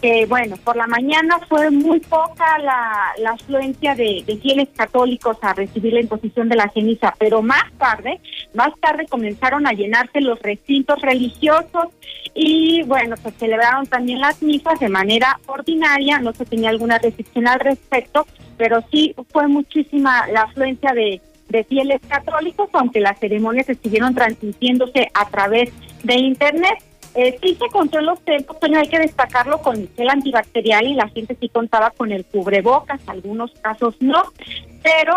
[0.00, 5.36] que, bueno, por la mañana fue muy poca la, la afluencia de, de, fieles católicos
[5.42, 8.18] a recibir la imposición de la ceniza, pero más tarde,
[8.54, 11.88] más tarde comenzaron a llenarse los recintos religiosos
[12.34, 17.46] y, bueno, se celebraron también las misas de manera ordinaria, no se tenía alguna restricción
[17.46, 21.20] al respecto, pero sí fue muchísima la afluencia de
[21.50, 25.70] de fieles católicos, aunque las ceremonias estuvieron transmitiéndose a través
[26.02, 26.78] de Internet.
[27.14, 30.94] Eh, sí se contó en los templos, pero hay que destacarlo con el antibacterial y
[30.94, 34.22] la gente sí contaba con el cubrebocas, algunos casos no,
[34.82, 35.14] pero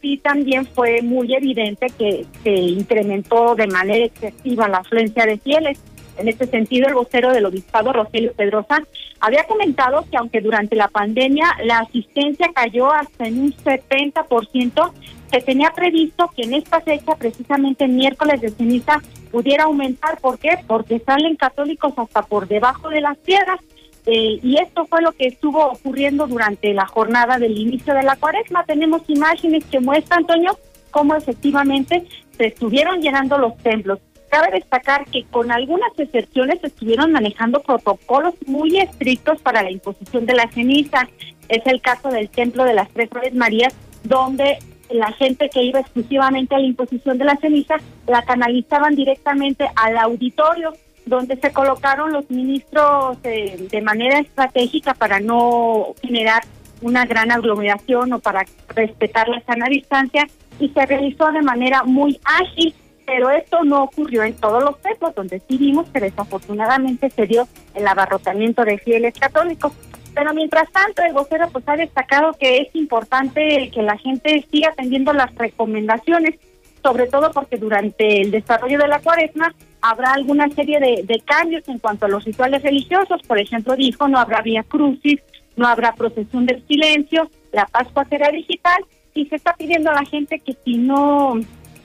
[0.00, 5.80] sí también fue muy evidente que se incrementó de manera excesiva la afluencia de fieles.
[6.18, 8.84] En este sentido, el vocero del obispado, Rogelio Pedrosa,
[9.18, 14.92] había comentado que aunque durante la pandemia la asistencia cayó hasta en un 70%,
[15.34, 20.20] se tenía previsto que en esta fecha, precisamente miércoles de ceniza, pudiera aumentar.
[20.20, 20.60] ¿Por qué?
[20.64, 23.58] Porque salen católicos hasta por debajo de las piedras.
[24.06, 28.14] Eh, y esto fue lo que estuvo ocurriendo durante la jornada del inicio de la
[28.14, 28.64] cuaresma.
[28.64, 30.56] Tenemos imágenes que muestran, Antonio,
[30.92, 32.06] cómo efectivamente
[32.36, 33.98] se estuvieron llenando los templos.
[34.28, 40.26] Cabe destacar que con algunas excepciones se estuvieron manejando protocolos muy estrictos para la imposición
[40.26, 41.08] de la ceniza.
[41.48, 43.74] Es el caso del Templo de las Tres Flores Marías,
[44.04, 44.58] donde
[44.94, 47.76] la gente que iba exclusivamente a la imposición de la ceniza
[48.06, 50.72] la canalizaban directamente al auditorio.
[51.06, 56.42] donde se colocaron los ministros eh, de manera estratégica para no generar
[56.80, 60.26] una gran aglomeración o para respetar la sana distancia
[60.58, 62.74] y se realizó de manera muy ágil,
[63.06, 67.46] pero esto no ocurrió en todos los templos, donde sí vimos que desafortunadamente se dio
[67.74, 69.72] el abarrotamiento de fieles católicos.
[70.14, 74.70] Pero mientras tanto, el vocero pues ha destacado que es importante que la gente siga
[74.70, 76.36] atendiendo las recomendaciones,
[76.82, 81.78] sobre todo porque durante el desarrollo de la cuaresma habrá alguna serie de, cambios en
[81.78, 83.22] cuanto a los rituales religiosos.
[83.26, 85.20] Por ejemplo, dijo, no habrá vía crucis,
[85.56, 88.84] no habrá procesión del silencio, la Pascua será digital
[89.14, 91.40] y se está pidiendo a la gente que si no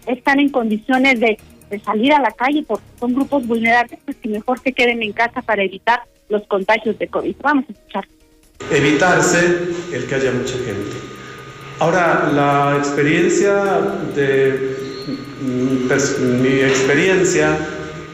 [0.05, 1.37] están en condiciones de,
[1.69, 5.13] de salir a la calle porque son grupos vulnerables, pues que mejor se queden en
[5.13, 7.35] casa para evitar los contagios de COVID.
[7.41, 8.05] Vamos a escuchar.
[8.71, 9.39] Evitarse
[9.91, 10.95] el que haya mucha gente.
[11.79, 13.63] Ahora, la experiencia
[14.15, 14.77] de
[15.41, 17.57] mi experiencia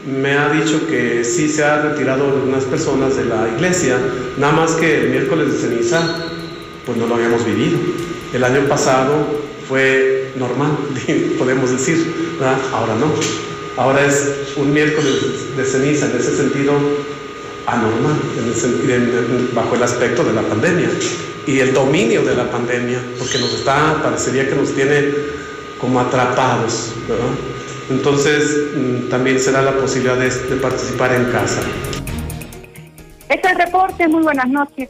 [0.06, 3.98] me ha dicho que sí se ha retirado algunas personas de la iglesia,
[4.38, 6.00] nada más que el miércoles de ceniza,
[6.86, 7.78] pues no lo habíamos vivido.
[8.32, 9.26] El año pasado
[9.68, 10.70] fue normal,
[11.38, 12.14] podemos decir,
[12.72, 13.12] ahora no.
[13.76, 16.72] Ahora es un miércoles de ceniza, en ese sentido
[17.66, 20.88] anormal, en el, bajo el aspecto de la pandemia
[21.46, 25.14] y el dominio de la pandemia, porque nos está, parecería que nos tiene
[25.80, 27.24] como atrapados, ¿verdad?
[27.90, 31.60] Entonces, mm, también será la posibilidad de, de participar en casa.
[33.28, 34.88] Este es el reporte, muy buenas noches.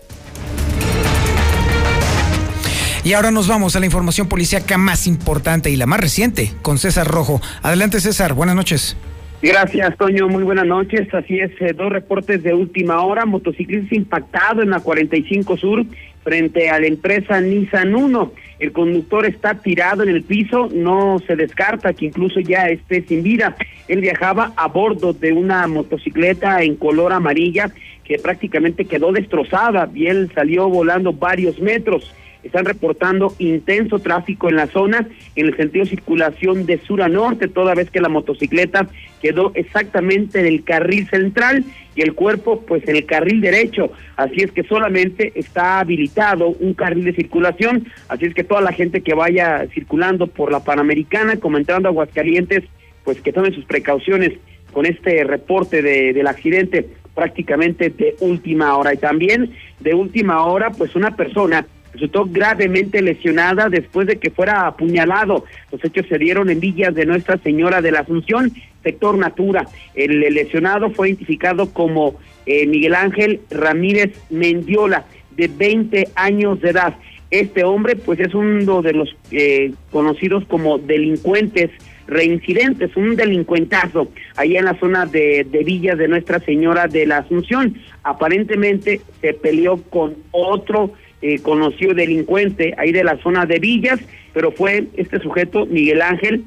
[3.04, 6.78] Y ahora nos vamos a la información policíaca más importante y la más reciente con
[6.78, 7.40] César Rojo.
[7.62, 8.96] Adelante César, buenas noches.
[9.42, 10.28] Gracias, Toño.
[10.28, 11.12] Muy buenas noches.
[11.12, 13.26] Así es, eh, dos reportes de última hora.
[13.26, 15.84] Motociclista impactado en la 45 Sur
[16.24, 18.32] frente a la empresa Nissan 1.
[18.58, 23.22] El conductor está tirado en el piso, no se descarta que incluso ya esté sin
[23.22, 23.54] vida.
[23.86, 27.70] Él viajaba a bordo de una motocicleta en color amarilla
[28.02, 32.12] que prácticamente quedó destrozada y él salió volando varios metros
[32.46, 37.08] están reportando intenso tráfico en la zona en el sentido de circulación de sur a
[37.08, 38.88] norte, toda vez que la motocicleta
[39.20, 44.42] quedó exactamente en el carril central y el cuerpo pues en el carril derecho, así
[44.42, 49.00] es que solamente está habilitado un carril de circulación, así es que toda la gente
[49.00, 52.64] que vaya circulando por la Panamericana, como entrando a Aguascalientes,
[53.04, 54.32] pues que tomen sus precauciones
[54.72, 58.92] con este reporte de, del accidente prácticamente de última hora.
[58.92, 61.66] Y también de última hora pues una persona
[61.96, 65.44] resultó gravemente lesionada después de que fuera apuñalado.
[65.72, 69.66] Los hechos se dieron en Villas de Nuestra Señora de la Asunción, sector Natura.
[69.94, 76.94] El lesionado fue identificado como eh, Miguel Ángel Ramírez Mendiola, de 20 años de edad.
[77.30, 81.70] Este hombre, pues, es uno de los eh, conocidos como delincuentes
[82.06, 87.18] reincidentes, un delincuentazo, ahí en la zona de, de Villas de Nuestra Señora de la
[87.18, 87.76] Asunción.
[88.04, 90.92] Aparentemente se peleó con otro
[91.22, 94.00] eh, conocido delincuente ahí de la zona de Villas,
[94.32, 96.44] pero fue este sujeto, Miguel Ángel,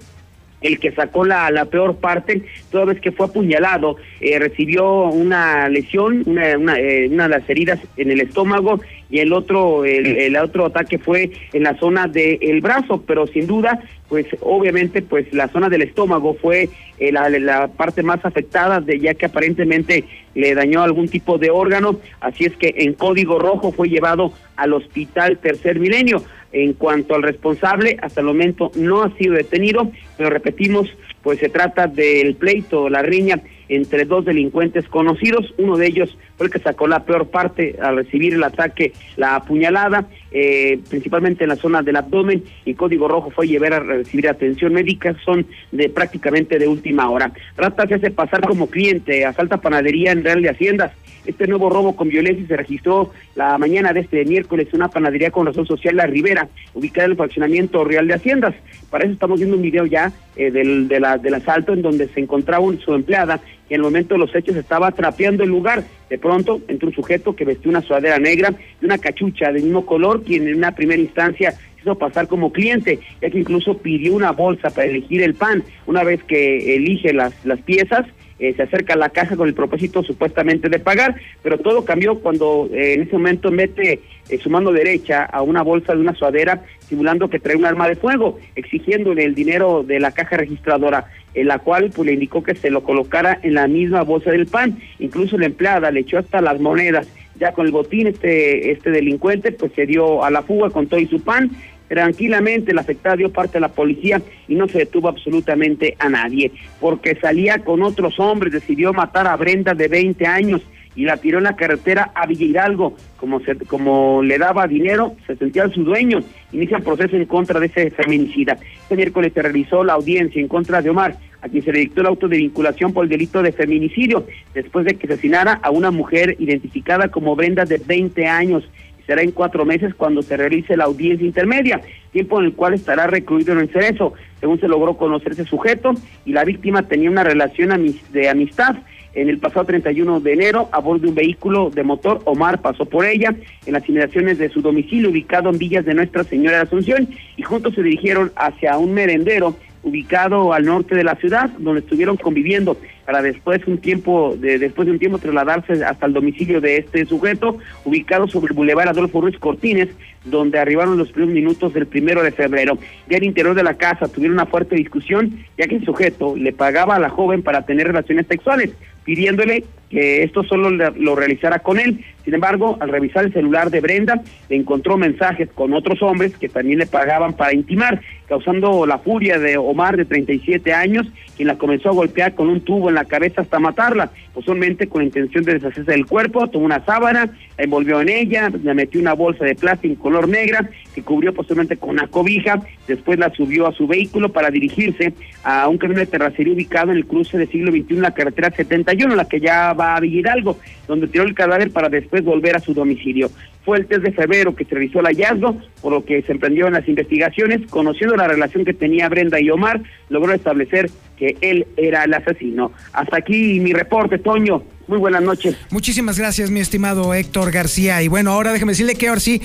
[0.62, 5.70] el que sacó la, la peor parte, toda vez que fue apuñalado, eh, recibió una
[5.70, 10.06] lesión, una, una, eh, una, de las heridas en el estómago y el otro, el,
[10.06, 15.32] el otro ataque fue en la zona del brazo, pero sin duda, pues obviamente, pues
[15.34, 20.04] la zona del estómago fue eh, la, la, parte más afectada, de ya que aparentemente
[20.36, 24.74] le dañó algún tipo de órgano, así es que en código rojo fue llevado al
[24.74, 26.24] hospital Tercer Milenio.
[26.52, 30.90] En cuanto al responsable, hasta el momento no ha sido detenido, pero repetimos,
[31.22, 36.48] pues se trata del pleito, la riña entre dos delincuentes conocidos, uno de ellos fue
[36.48, 41.50] el que sacó la peor parte al recibir el ataque, la apuñalada, eh, principalmente en
[41.50, 45.90] la zona del abdomen, y Código Rojo fue llevar a recibir atención médica, son de
[45.90, 47.32] prácticamente de última hora.
[47.56, 50.92] Rata se hace pasar como cliente, asalta panadería en Real de Haciendas,
[51.26, 55.32] este nuevo robo con violencia se registró la mañana de este miércoles en una panadería
[55.32, 58.56] con razón social La Ribera, ubicada en el fraccionamiento Real de Haciendas.
[58.90, 62.08] Para eso estamos viendo un video ya eh, del, de la, del asalto en donde
[62.08, 63.40] se encontraba su empleada
[63.70, 65.84] y en el momento de los hechos estaba trapeando el lugar.
[66.10, 69.86] De pronto entró un sujeto que vestía una sudadera negra y una cachucha del mismo
[69.86, 74.32] color, quien en una primera instancia hizo pasar como cliente, ya que incluso pidió una
[74.32, 75.64] bolsa para elegir el pan.
[75.86, 78.06] Una vez que elige las, las piezas,
[78.40, 82.20] eh, se acerca a la caja con el propósito supuestamente de pagar, pero todo cambió
[82.20, 84.00] cuando eh, en ese momento mete
[84.30, 87.90] eh, su mano derecha a una bolsa de una suadera simulando que trae un arma
[87.90, 92.44] de fuego, exigiéndole el dinero de la caja registradora, en la cual pues le indicó
[92.44, 96.18] que se lo colocara en la misma bolsa del pan, incluso la empleada le echó
[96.18, 97.08] hasta las monedas,
[97.40, 101.00] ya con el botín este este delincuente pues se dio a la fuga con todo
[101.00, 101.52] y su pan.
[101.88, 106.52] Tranquilamente el afectado dio parte a la policía y no se detuvo absolutamente a nadie,
[106.80, 110.62] porque salía con otros hombres, decidió matar a Brenda de 20 años
[111.00, 112.94] y la tiró en la carretera a Villa Hidalgo.
[113.16, 116.20] Como, se, como le daba dinero, se sentía su dueño.
[116.52, 118.58] Inicia proceso en contra de ese feminicida.
[118.82, 122.02] Este miércoles se realizó la audiencia en contra de Omar, a quien se le dictó
[122.02, 125.90] el auto de vinculación por el delito de feminicidio, después de que asesinara a una
[125.90, 128.70] mujer identificada como Brenda de 20 años.
[129.08, 131.80] Será en cuatro meses cuando se realice la audiencia intermedia,
[132.12, 134.16] tiempo en el cual estará recluido en el cerezo.
[134.42, 135.94] Según se logró conocer ese sujeto
[136.26, 137.72] y la víctima tenía una relación
[138.12, 138.76] de amistad
[139.14, 142.86] en el pasado 31 de enero, a bordo de un vehículo de motor, Omar pasó
[142.86, 143.36] por ella
[143.66, 147.42] en las inmediaciones de su domicilio ubicado en Villas de Nuestra Señora de Asunción y
[147.42, 152.78] juntos se dirigieron hacia un merendero ubicado al norte de la ciudad, donde estuvieron conviviendo
[153.06, 157.06] para después un tiempo de después de un tiempo trasladarse hasta el domicilio de este
[157.06, 159.90] sujeto, ubicado sobre el Boulevard Adolfo Ruiz Cortines,
[160.26, 162.78] donde arribaron los primeros minutos del primero de febrero.
[163.10, 166.52] Ya al interior de la casa tuvieron una fuerte discusión, ya que el sujeto le
[166.52, 168.72] pagaba a la joven para tener relaciones sexuales,
[169.10, 172.04] pidiéndole que esto solo lo realizara con él.
[172.24, 176.78] Sin embargo, al revisar el celular de Brenda, encontró mensajes con otros hombres que también
[176.78, 181.90] le pagaban para intimar, causando la furia de Omar, de 37 años, quien la comenzó
[181.90, 185.54] a golpear con un tubo en la cabeza hasta matarla, posiblemente con la intención de
[185.54, 189.56] deshacerse del cuerpo, tomó una sábana, la envolvió en ella, le metió una bolsa de
[189.56, 193.88] plástico en color negra, que cubrió posiblemente con una cobija, después la subió a su
[193.88, 195.14] vehículo para dirigirse
[195.44, 199.16] a un camino de terracería ubicado en el cruce del siglo XXI, la carretera 71,
[199.16, 202.74] la que ya va a Villaralgo, donde tiró el cadáver para después volver a su
[202.74, 203.32] domicilio.
[203.64, 206.74] Fue el 3 de febrero que se realizó el hallazgo, por lo que se emprendieron
[206.74, 207.62] las investigaciones.
[207.70, 212.72] Conociendo la relación que tenía Brenda y Omar, logró establecer que él era el asesino.
[212.94, 214.64] Hasta aquí mi reporte, Toño.
[214.88, 215.56] Muy buenas noches.
[215.70, 218.02] Muchísimas gracias, mi estimado Héctor García.
[218.02, 219.40] Y bueno, ahora déjeme decirle que ahora sí,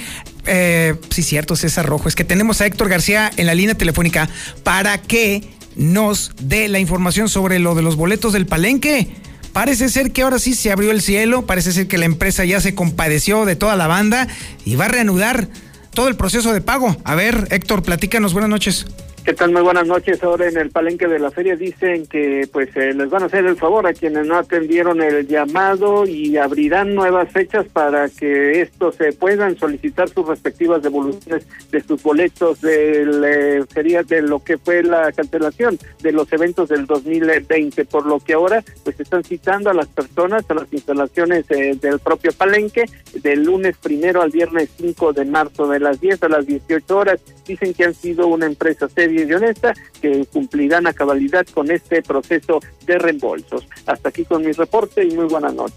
[0.47, 4.27] eh, sí, cierto, César Rojo, es que tenemos a Héctor García en la línea telefónica
[4.63, 5.43] para que
[5.77, 9.09] nos dé la información sobre lo de los boletos del palenque.
[9.55, 12.61] Parece ser que ahora sí se abrió el cielo, parece ser que la empresa ya
[12.61, 14.27] se compadeció de toda la banda
[14.65, 15.47] y va a reanudar
[15.95, 16.97] todo el proceso de pago.
[17.05, 18.85] A ver, Héctor, platícanos, buenas noches.
[19.25, 19.53] ¿Qué tal?
[19.53, 20.23] Muy buenas noches.
[20.23, 23.47] Ahora en el palenque de la feria dicen que pues eh, les van a hacer
[23.47, 28.97] el favor a quienes no atendieron el llamado y abrirán nuevas fechas para que estos
[28.97, 34.83] se puedan solicitar sus respectivas devoluciones de sus boletos del eh, de lo que fue
[34.83, 39.75] la cancelación de los eventos del 2020, por lo que ahora pues están citando a
[39.75, 42.85] las personas a las instalaciones eh, del propio palenque
[43.23, 47.21] del lunes primero al viernes 5 de marzo de las 10 a las 18 horas.
[47.47, 52.03] Dicen que han sido una empresa seria y honesta que cumplirán a cabalidad con este
[52.03, 53.67] proceso de reembolsos.
[53.87, 55.77] Hasta aquí con mi reporte y muy buenas noches.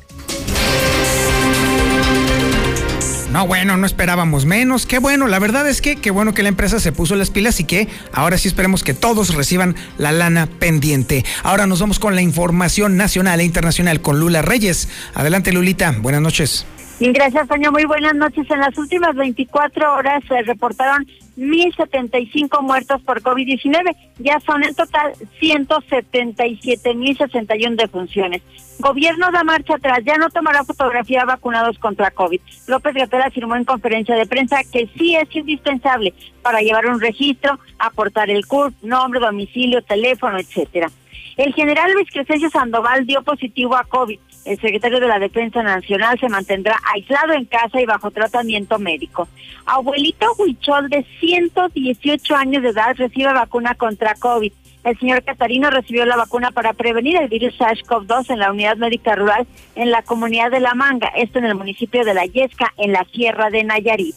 [3.31, 4.85] No, bueno, no esperábamos menos.
[4.85, 7.59] Qué bueno, la verdad es que qué bueno que la empresa se puso las pilas
[7.59, 11.25] y que ahora sí esperemos que todos reciban la lana pendiente.
[11.43, 14.89] Ahora nos vamos con la información nacional e internacional con Lula Reyes.
[15.13, 15.93] Adelante, Lulita.
[15.99, 16.65] Buenas noches.
[16.99, 17.71] Gracias, Toño.
[17.71, 18.49] Muy buenas noches.
[18.49, 21.05] En las últimas 24 horas se reportaron
[21.37, 23.95] 1.075 muertos por COVID-19.
[24.19, 28.41] Ya son en total 177.061 defunciones.
[28.79, 32.39] Gobierno da marcha atrás, ya no tomará fotografía vacunados contra COVID.
[32.67, 36.13] López Gatel afirmó en conferencia de prensa que sí es indispensable
[36.43, 40.91] para llevar un registro, aportar el CURP, nombre, domicilio, teléfono, etcétera.
[41.37, 44.19] El general Luis Crescencio Sandoval dio positivo a COVID.
[44.47, 49.27] El secretario de la Defensa Nacional se mantendrá aislado en casa y bajo tratamiento médico.
[49.65, 54.53] Abuelito Huichol, de 118 años de edad, recibe vacuna contra COVID.
[54.85, 59.15] El señor Catarino recibió la vacuna para prevenir el virus SARS-CoV-2 en la unidad médica
[59.15, 59.45] rural
[59.75, 63.03] en la comunidad de La Manga, esto en el municipio de La Yesca, en la
[63.11, 64.15] Sierra de Nayarit.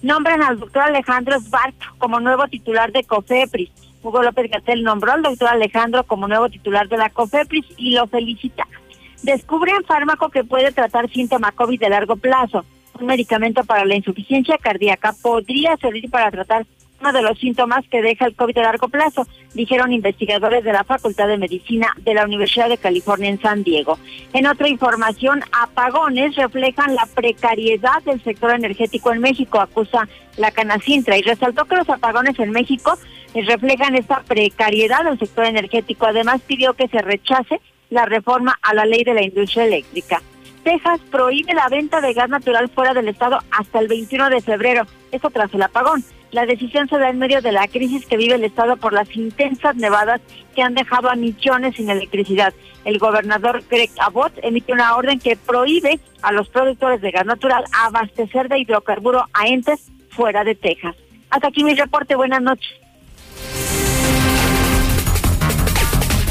[0.00, 3.70] Nombran al doctor Alejandro Svark como nuevo titular de COFEPRIS.
[4.00, 8.06] Hugo López Gatel nombró al doctor Alejandro como nuevo titular de la COFEPRIS y lo
[8.06, 8.68] felicita.
[9.22, 12.64] Descubren fármaco que puede tratar síntoma COVID de largo plazo.
[12.98, 16.66] Un medicamento para la insuficiencia cardíaca podría servir para tratar
[17.00, 20.84] uno de los síntomas que deja el COVID de largo plazo, dijeron investigadores de la
[20.84, 23.98] Facultad de Medicina de la Universidad de California en San Diego.
[24.32, 31.18] En otra información, apagones reflejan la precariedad del sector energético en México, acusa la Canacintra,
[31.18, 32.96] y resaltó que los apagones en México
[33.34, 36.06] reflejan esta precariedad del sector energético.
[36.06, 37.60] Además, pidió que se rechace
[37.92, 40.22] la reforma a la ley de la industria eléctrica.
[40.64, 44.86] Texas prohíbe la venta de gas natural fuera del estado hasta el 21 de febrero,
[45.10, 46.04] eso tras el apagón.
[46.30, 49.14] La decisión se da en medio de la crisis que vive el estado por las
[49.14, 50.22] intensas nevadas
[50.54, 52.54] que han dejado a millones sin electricidad.
[52.86, 57.64] El gobernador Greg Abbott emite una orden que prohíbe a los productores de gas natural
[57.72, 60.96] abastecer de hidrocarburo a entes fuera de Texas.
[61.28, 62.14] Hasta aquí mi reporte.
[62.14, 62.81] Buenas noches.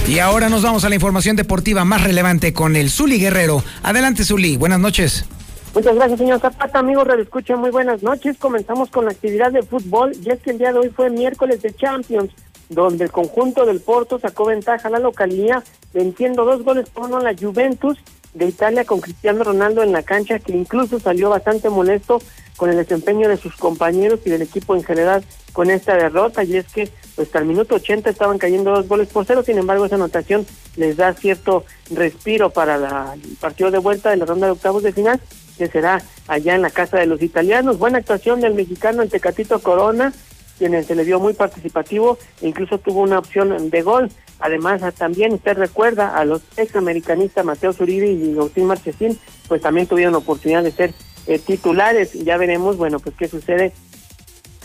[0.07, 3.63] Y ahora nos vamos a la información deportiva más relevante con el Zuli Guerrero.
[3.83, 4.57] Adelante, Zuli.
[4.57, 5.25] Buenas noches.
[5.73, 6.79] Muchas gracias, señor Zapata.
[6.79, 8.37] Amigos, Radio Escucha, muy buenas noches.
[8.37, 10.11] Comenzamos con la actividad de fútbol.
[10.21, 12.31] Y es que el día de hoy fue miércoles de Champions,
[12.67, 17.17] donde el conjunto del Porto sacó ventaja a la localía, venciendo dos goles por uno
[17.17, 17.97] a la Juventus
[18.33, 22.21] de Italia con Cristiano Ronaldo en la cancha, que incluso salió bastante molesto
[22.57, 25.23] con el desempeño de sus compañeros y del equipo en general
[25.53, 26.43] con esta derrota.
[26.43, 29.43] Y es que, pues, hasta el minuto 80 estaban cayendo dos goles por cero.
[29.45, 30.45] Sin embargo, esa anotación
[30.75, 34.83] les da cierto respiro para la, el partido de vuelta de la ronda de octavos
[34.83, 35.19] de final
[35.61, 37.77] que será allá en la casa de los italianos.
[37.77, 40.11] Buena actuación del mexicano ante Catito Corona,
[40.57, 44.09] quien se le dio muy participativo e incluso tuvo una opción de gol.
[44.39, 49.85] Además, también usted recuerda a los ex americanistas Mateo Zuribe y Agustín Marchesín, pues también
[49.85, 50.93] tuvieron oportunidad de ser
[51.27, 52.13] eh, titulares.
[52.13, 53.73] Ya veremos, bueno, pues qué sucede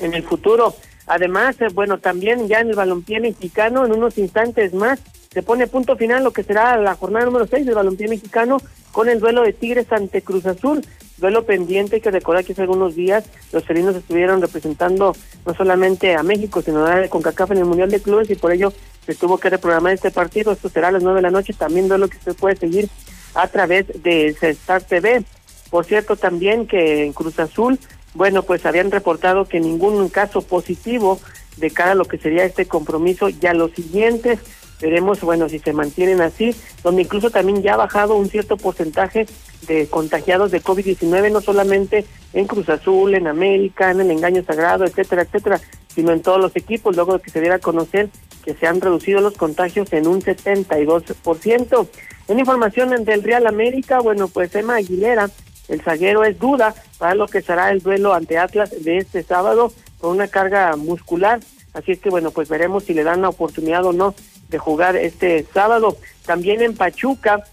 [0.00, 0.74] en el futuro.
[1.06, 5.00] Además, eh, bueno, también ya en el balompié mexicano, en unos instantes más,
[5.32, 8.58] se pone punto final lo que será la jornada número 6 del balompié mexicano
[8.90, 10.84] con el duelo de Tigres ante Cruz Azul.
[11.18, 16.22] Duelo pendiente que recordar que hace algunos días los felinos estuvieron representando no solamente a
[16.22, 18.72] México, sino a CONCACAF en el Mundial de Clubes y por ello
[19.04, 20.52] se tuvo que reprogramar este partido.
[20.52, 21.52] Esto será a las 9 de la noche.
[21.52, 22.88] También duelo que usted puede seguir
[23.34, 25.24] a través de Star TV.
[25.70, 27.78] Por cierto, también que en Cruz Azul,
[28.14, 31.20] bueno, pues habían reportado que ningún caso positivo
[31.56, 33.28] de cara a lo que sería este compromiso.
[33.28, 34.38] Ya los siguientes
[34.80, 39.26] veremos, bueno, si se mantienen así, donde incluso también ya ha bajado un cierto porcentaje
[39.66, 44.84] de contagiados de COVID-19, no solamente en Cruz Azul, en América, en el Engaño Sagrado,
[44.84, 45.60] etcétera, etcétera,
[45.94, 48.10] sino en todos los equipos, luego de que se diera a conocer
[48.44, 51.88] que se han reducido los contagios en un 72%.
[52.28, 55.30] En información del Real América, bueno, pues Emma Aguilera,
[55.68, 59.72] el zaguero es duda para lo que será el duelo ante Atlas de este sábado
[60.00, 61.40] con una carga muscular.
[61.72, 64.14] Así es que bueno, pues veremos si le dan la oportunidad o no
[64.48, 65.96] de jugar este sábado.
[66.24, 67.44] También en Pachuca,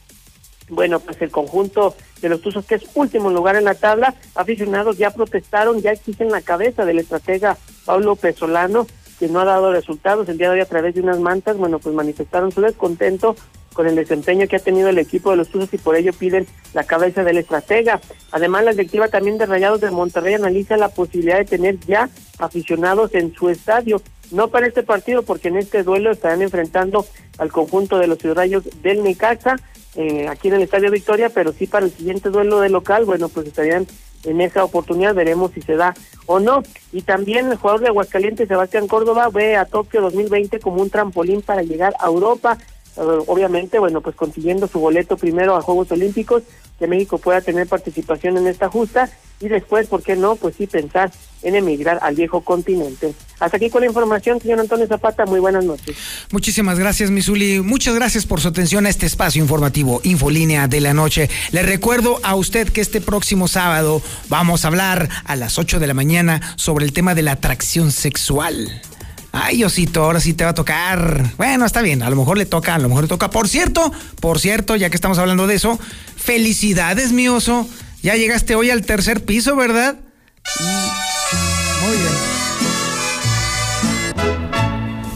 [0.70, 4.98] bueno, pues el conjunto de los Tuzos, que es último lugar en la tabla, aficionados
[4.98, 8.88] ya protestaron, ya exigen la cabeza del estratega Pablo Pesolano,
[9.20, 11.80] que no ha dado resultados el día de hoy a través de unas mantas, bueno,
[11.80, 13.36] pues manifestaron su descontento
[13.74, 16.48] con el desempeño que ha tenido el equipo de los Tuzos y por ello piden
[16.74, 18.00] la cabeza del estratega.
[18.32, 22.10] Además, la directiva también de Rayados de Monterrey analiza la posibilidad de tener ya
[22.40, 24.02] aficionados en su estadio.
[24.32, 27.06] No para este partido, porque en este duelo estarán enfrentando
[27.38, 29.58] al conjunto de los Rayos del Necaxa,
[29.96, 33.30] eh, aquí en el Estadio Victoria, pero sí para el siguiente duelo de local, bueno,
[33.30, 33.86] pues estarían
[34.24, 35.94] en esa oportunidad, veremos si se da
[36.26, 36.64] o no.
[36.92, 41.42] Y también el jugador de Aguascalientes, Sebastián Córdoba, ve a Tokio 2020 como un trampolín
[41.42, 42.58] para llegar a Europa.
[42.98, 46.44] Eh, obviamente, bueno, pues consiguiendo su boleto primero a Juegos Olímpicos,
[46.80, 50.36] que México pueda tener participación en esta justa y después, ¿por qué no?
[50.36, 53.14] Pues sí pensar en emigrar al viejo continente.
[53.40, 55.98] Hasta aquí con la información, señor Antonio Zapata, muy buenas noches.
[56.32, 57.60] Muchísimas gracias, Misuli.
[57.60, 61.30] Muchas gracias por su atención a este espacio informativo, Infolínea de la Noche.
[61.52, 65.88] Le recuerdo a usted que este próximo sábado vamos a hablar a las 8 de
[65.88, 68.82] la mañana sobre el tema de la atracción sexual.
[69.36, 71.32] Ay, Osito, ahora sí te va a tocar.
[71.38, 73.32] Bueno, está bien, a lo mejor le toca, a lo mejor le toca.
[73.32, 75.80] Por cierto, por cierto, ya que estamos hablando de eso,
[76.16, 77.68] felicidades, mi oso.
[78.04, 79.96] Ya llegaste hoy al tercer piso, ¿verdad?
[81.82, 82.14] Muy bien.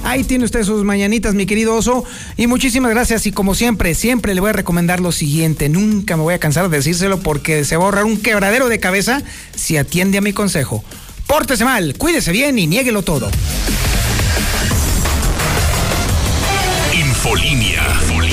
[0.03, 2.03] Ahí tiene usted sus mañanitas, mi querido oso.
[2.37, 3.27] Y muchísimas gracias.
[3.27, 5.69] Y como siempre, siempre le voy a recomendar lo siguiente.
[5.69, 8.79] Nunca me voy a cansar de decírselo porque se va a ahorrar un quebradero de
[8.79, 9.21] cabeza
[9.55, 10.83] si atiende a mi consejo.
[11.27, 13.29] Pórtese mal, cuídese bien y niéguelo todo.
[16.93, 17.81] Infolinia.
[18.01, 18.26] Infolinia.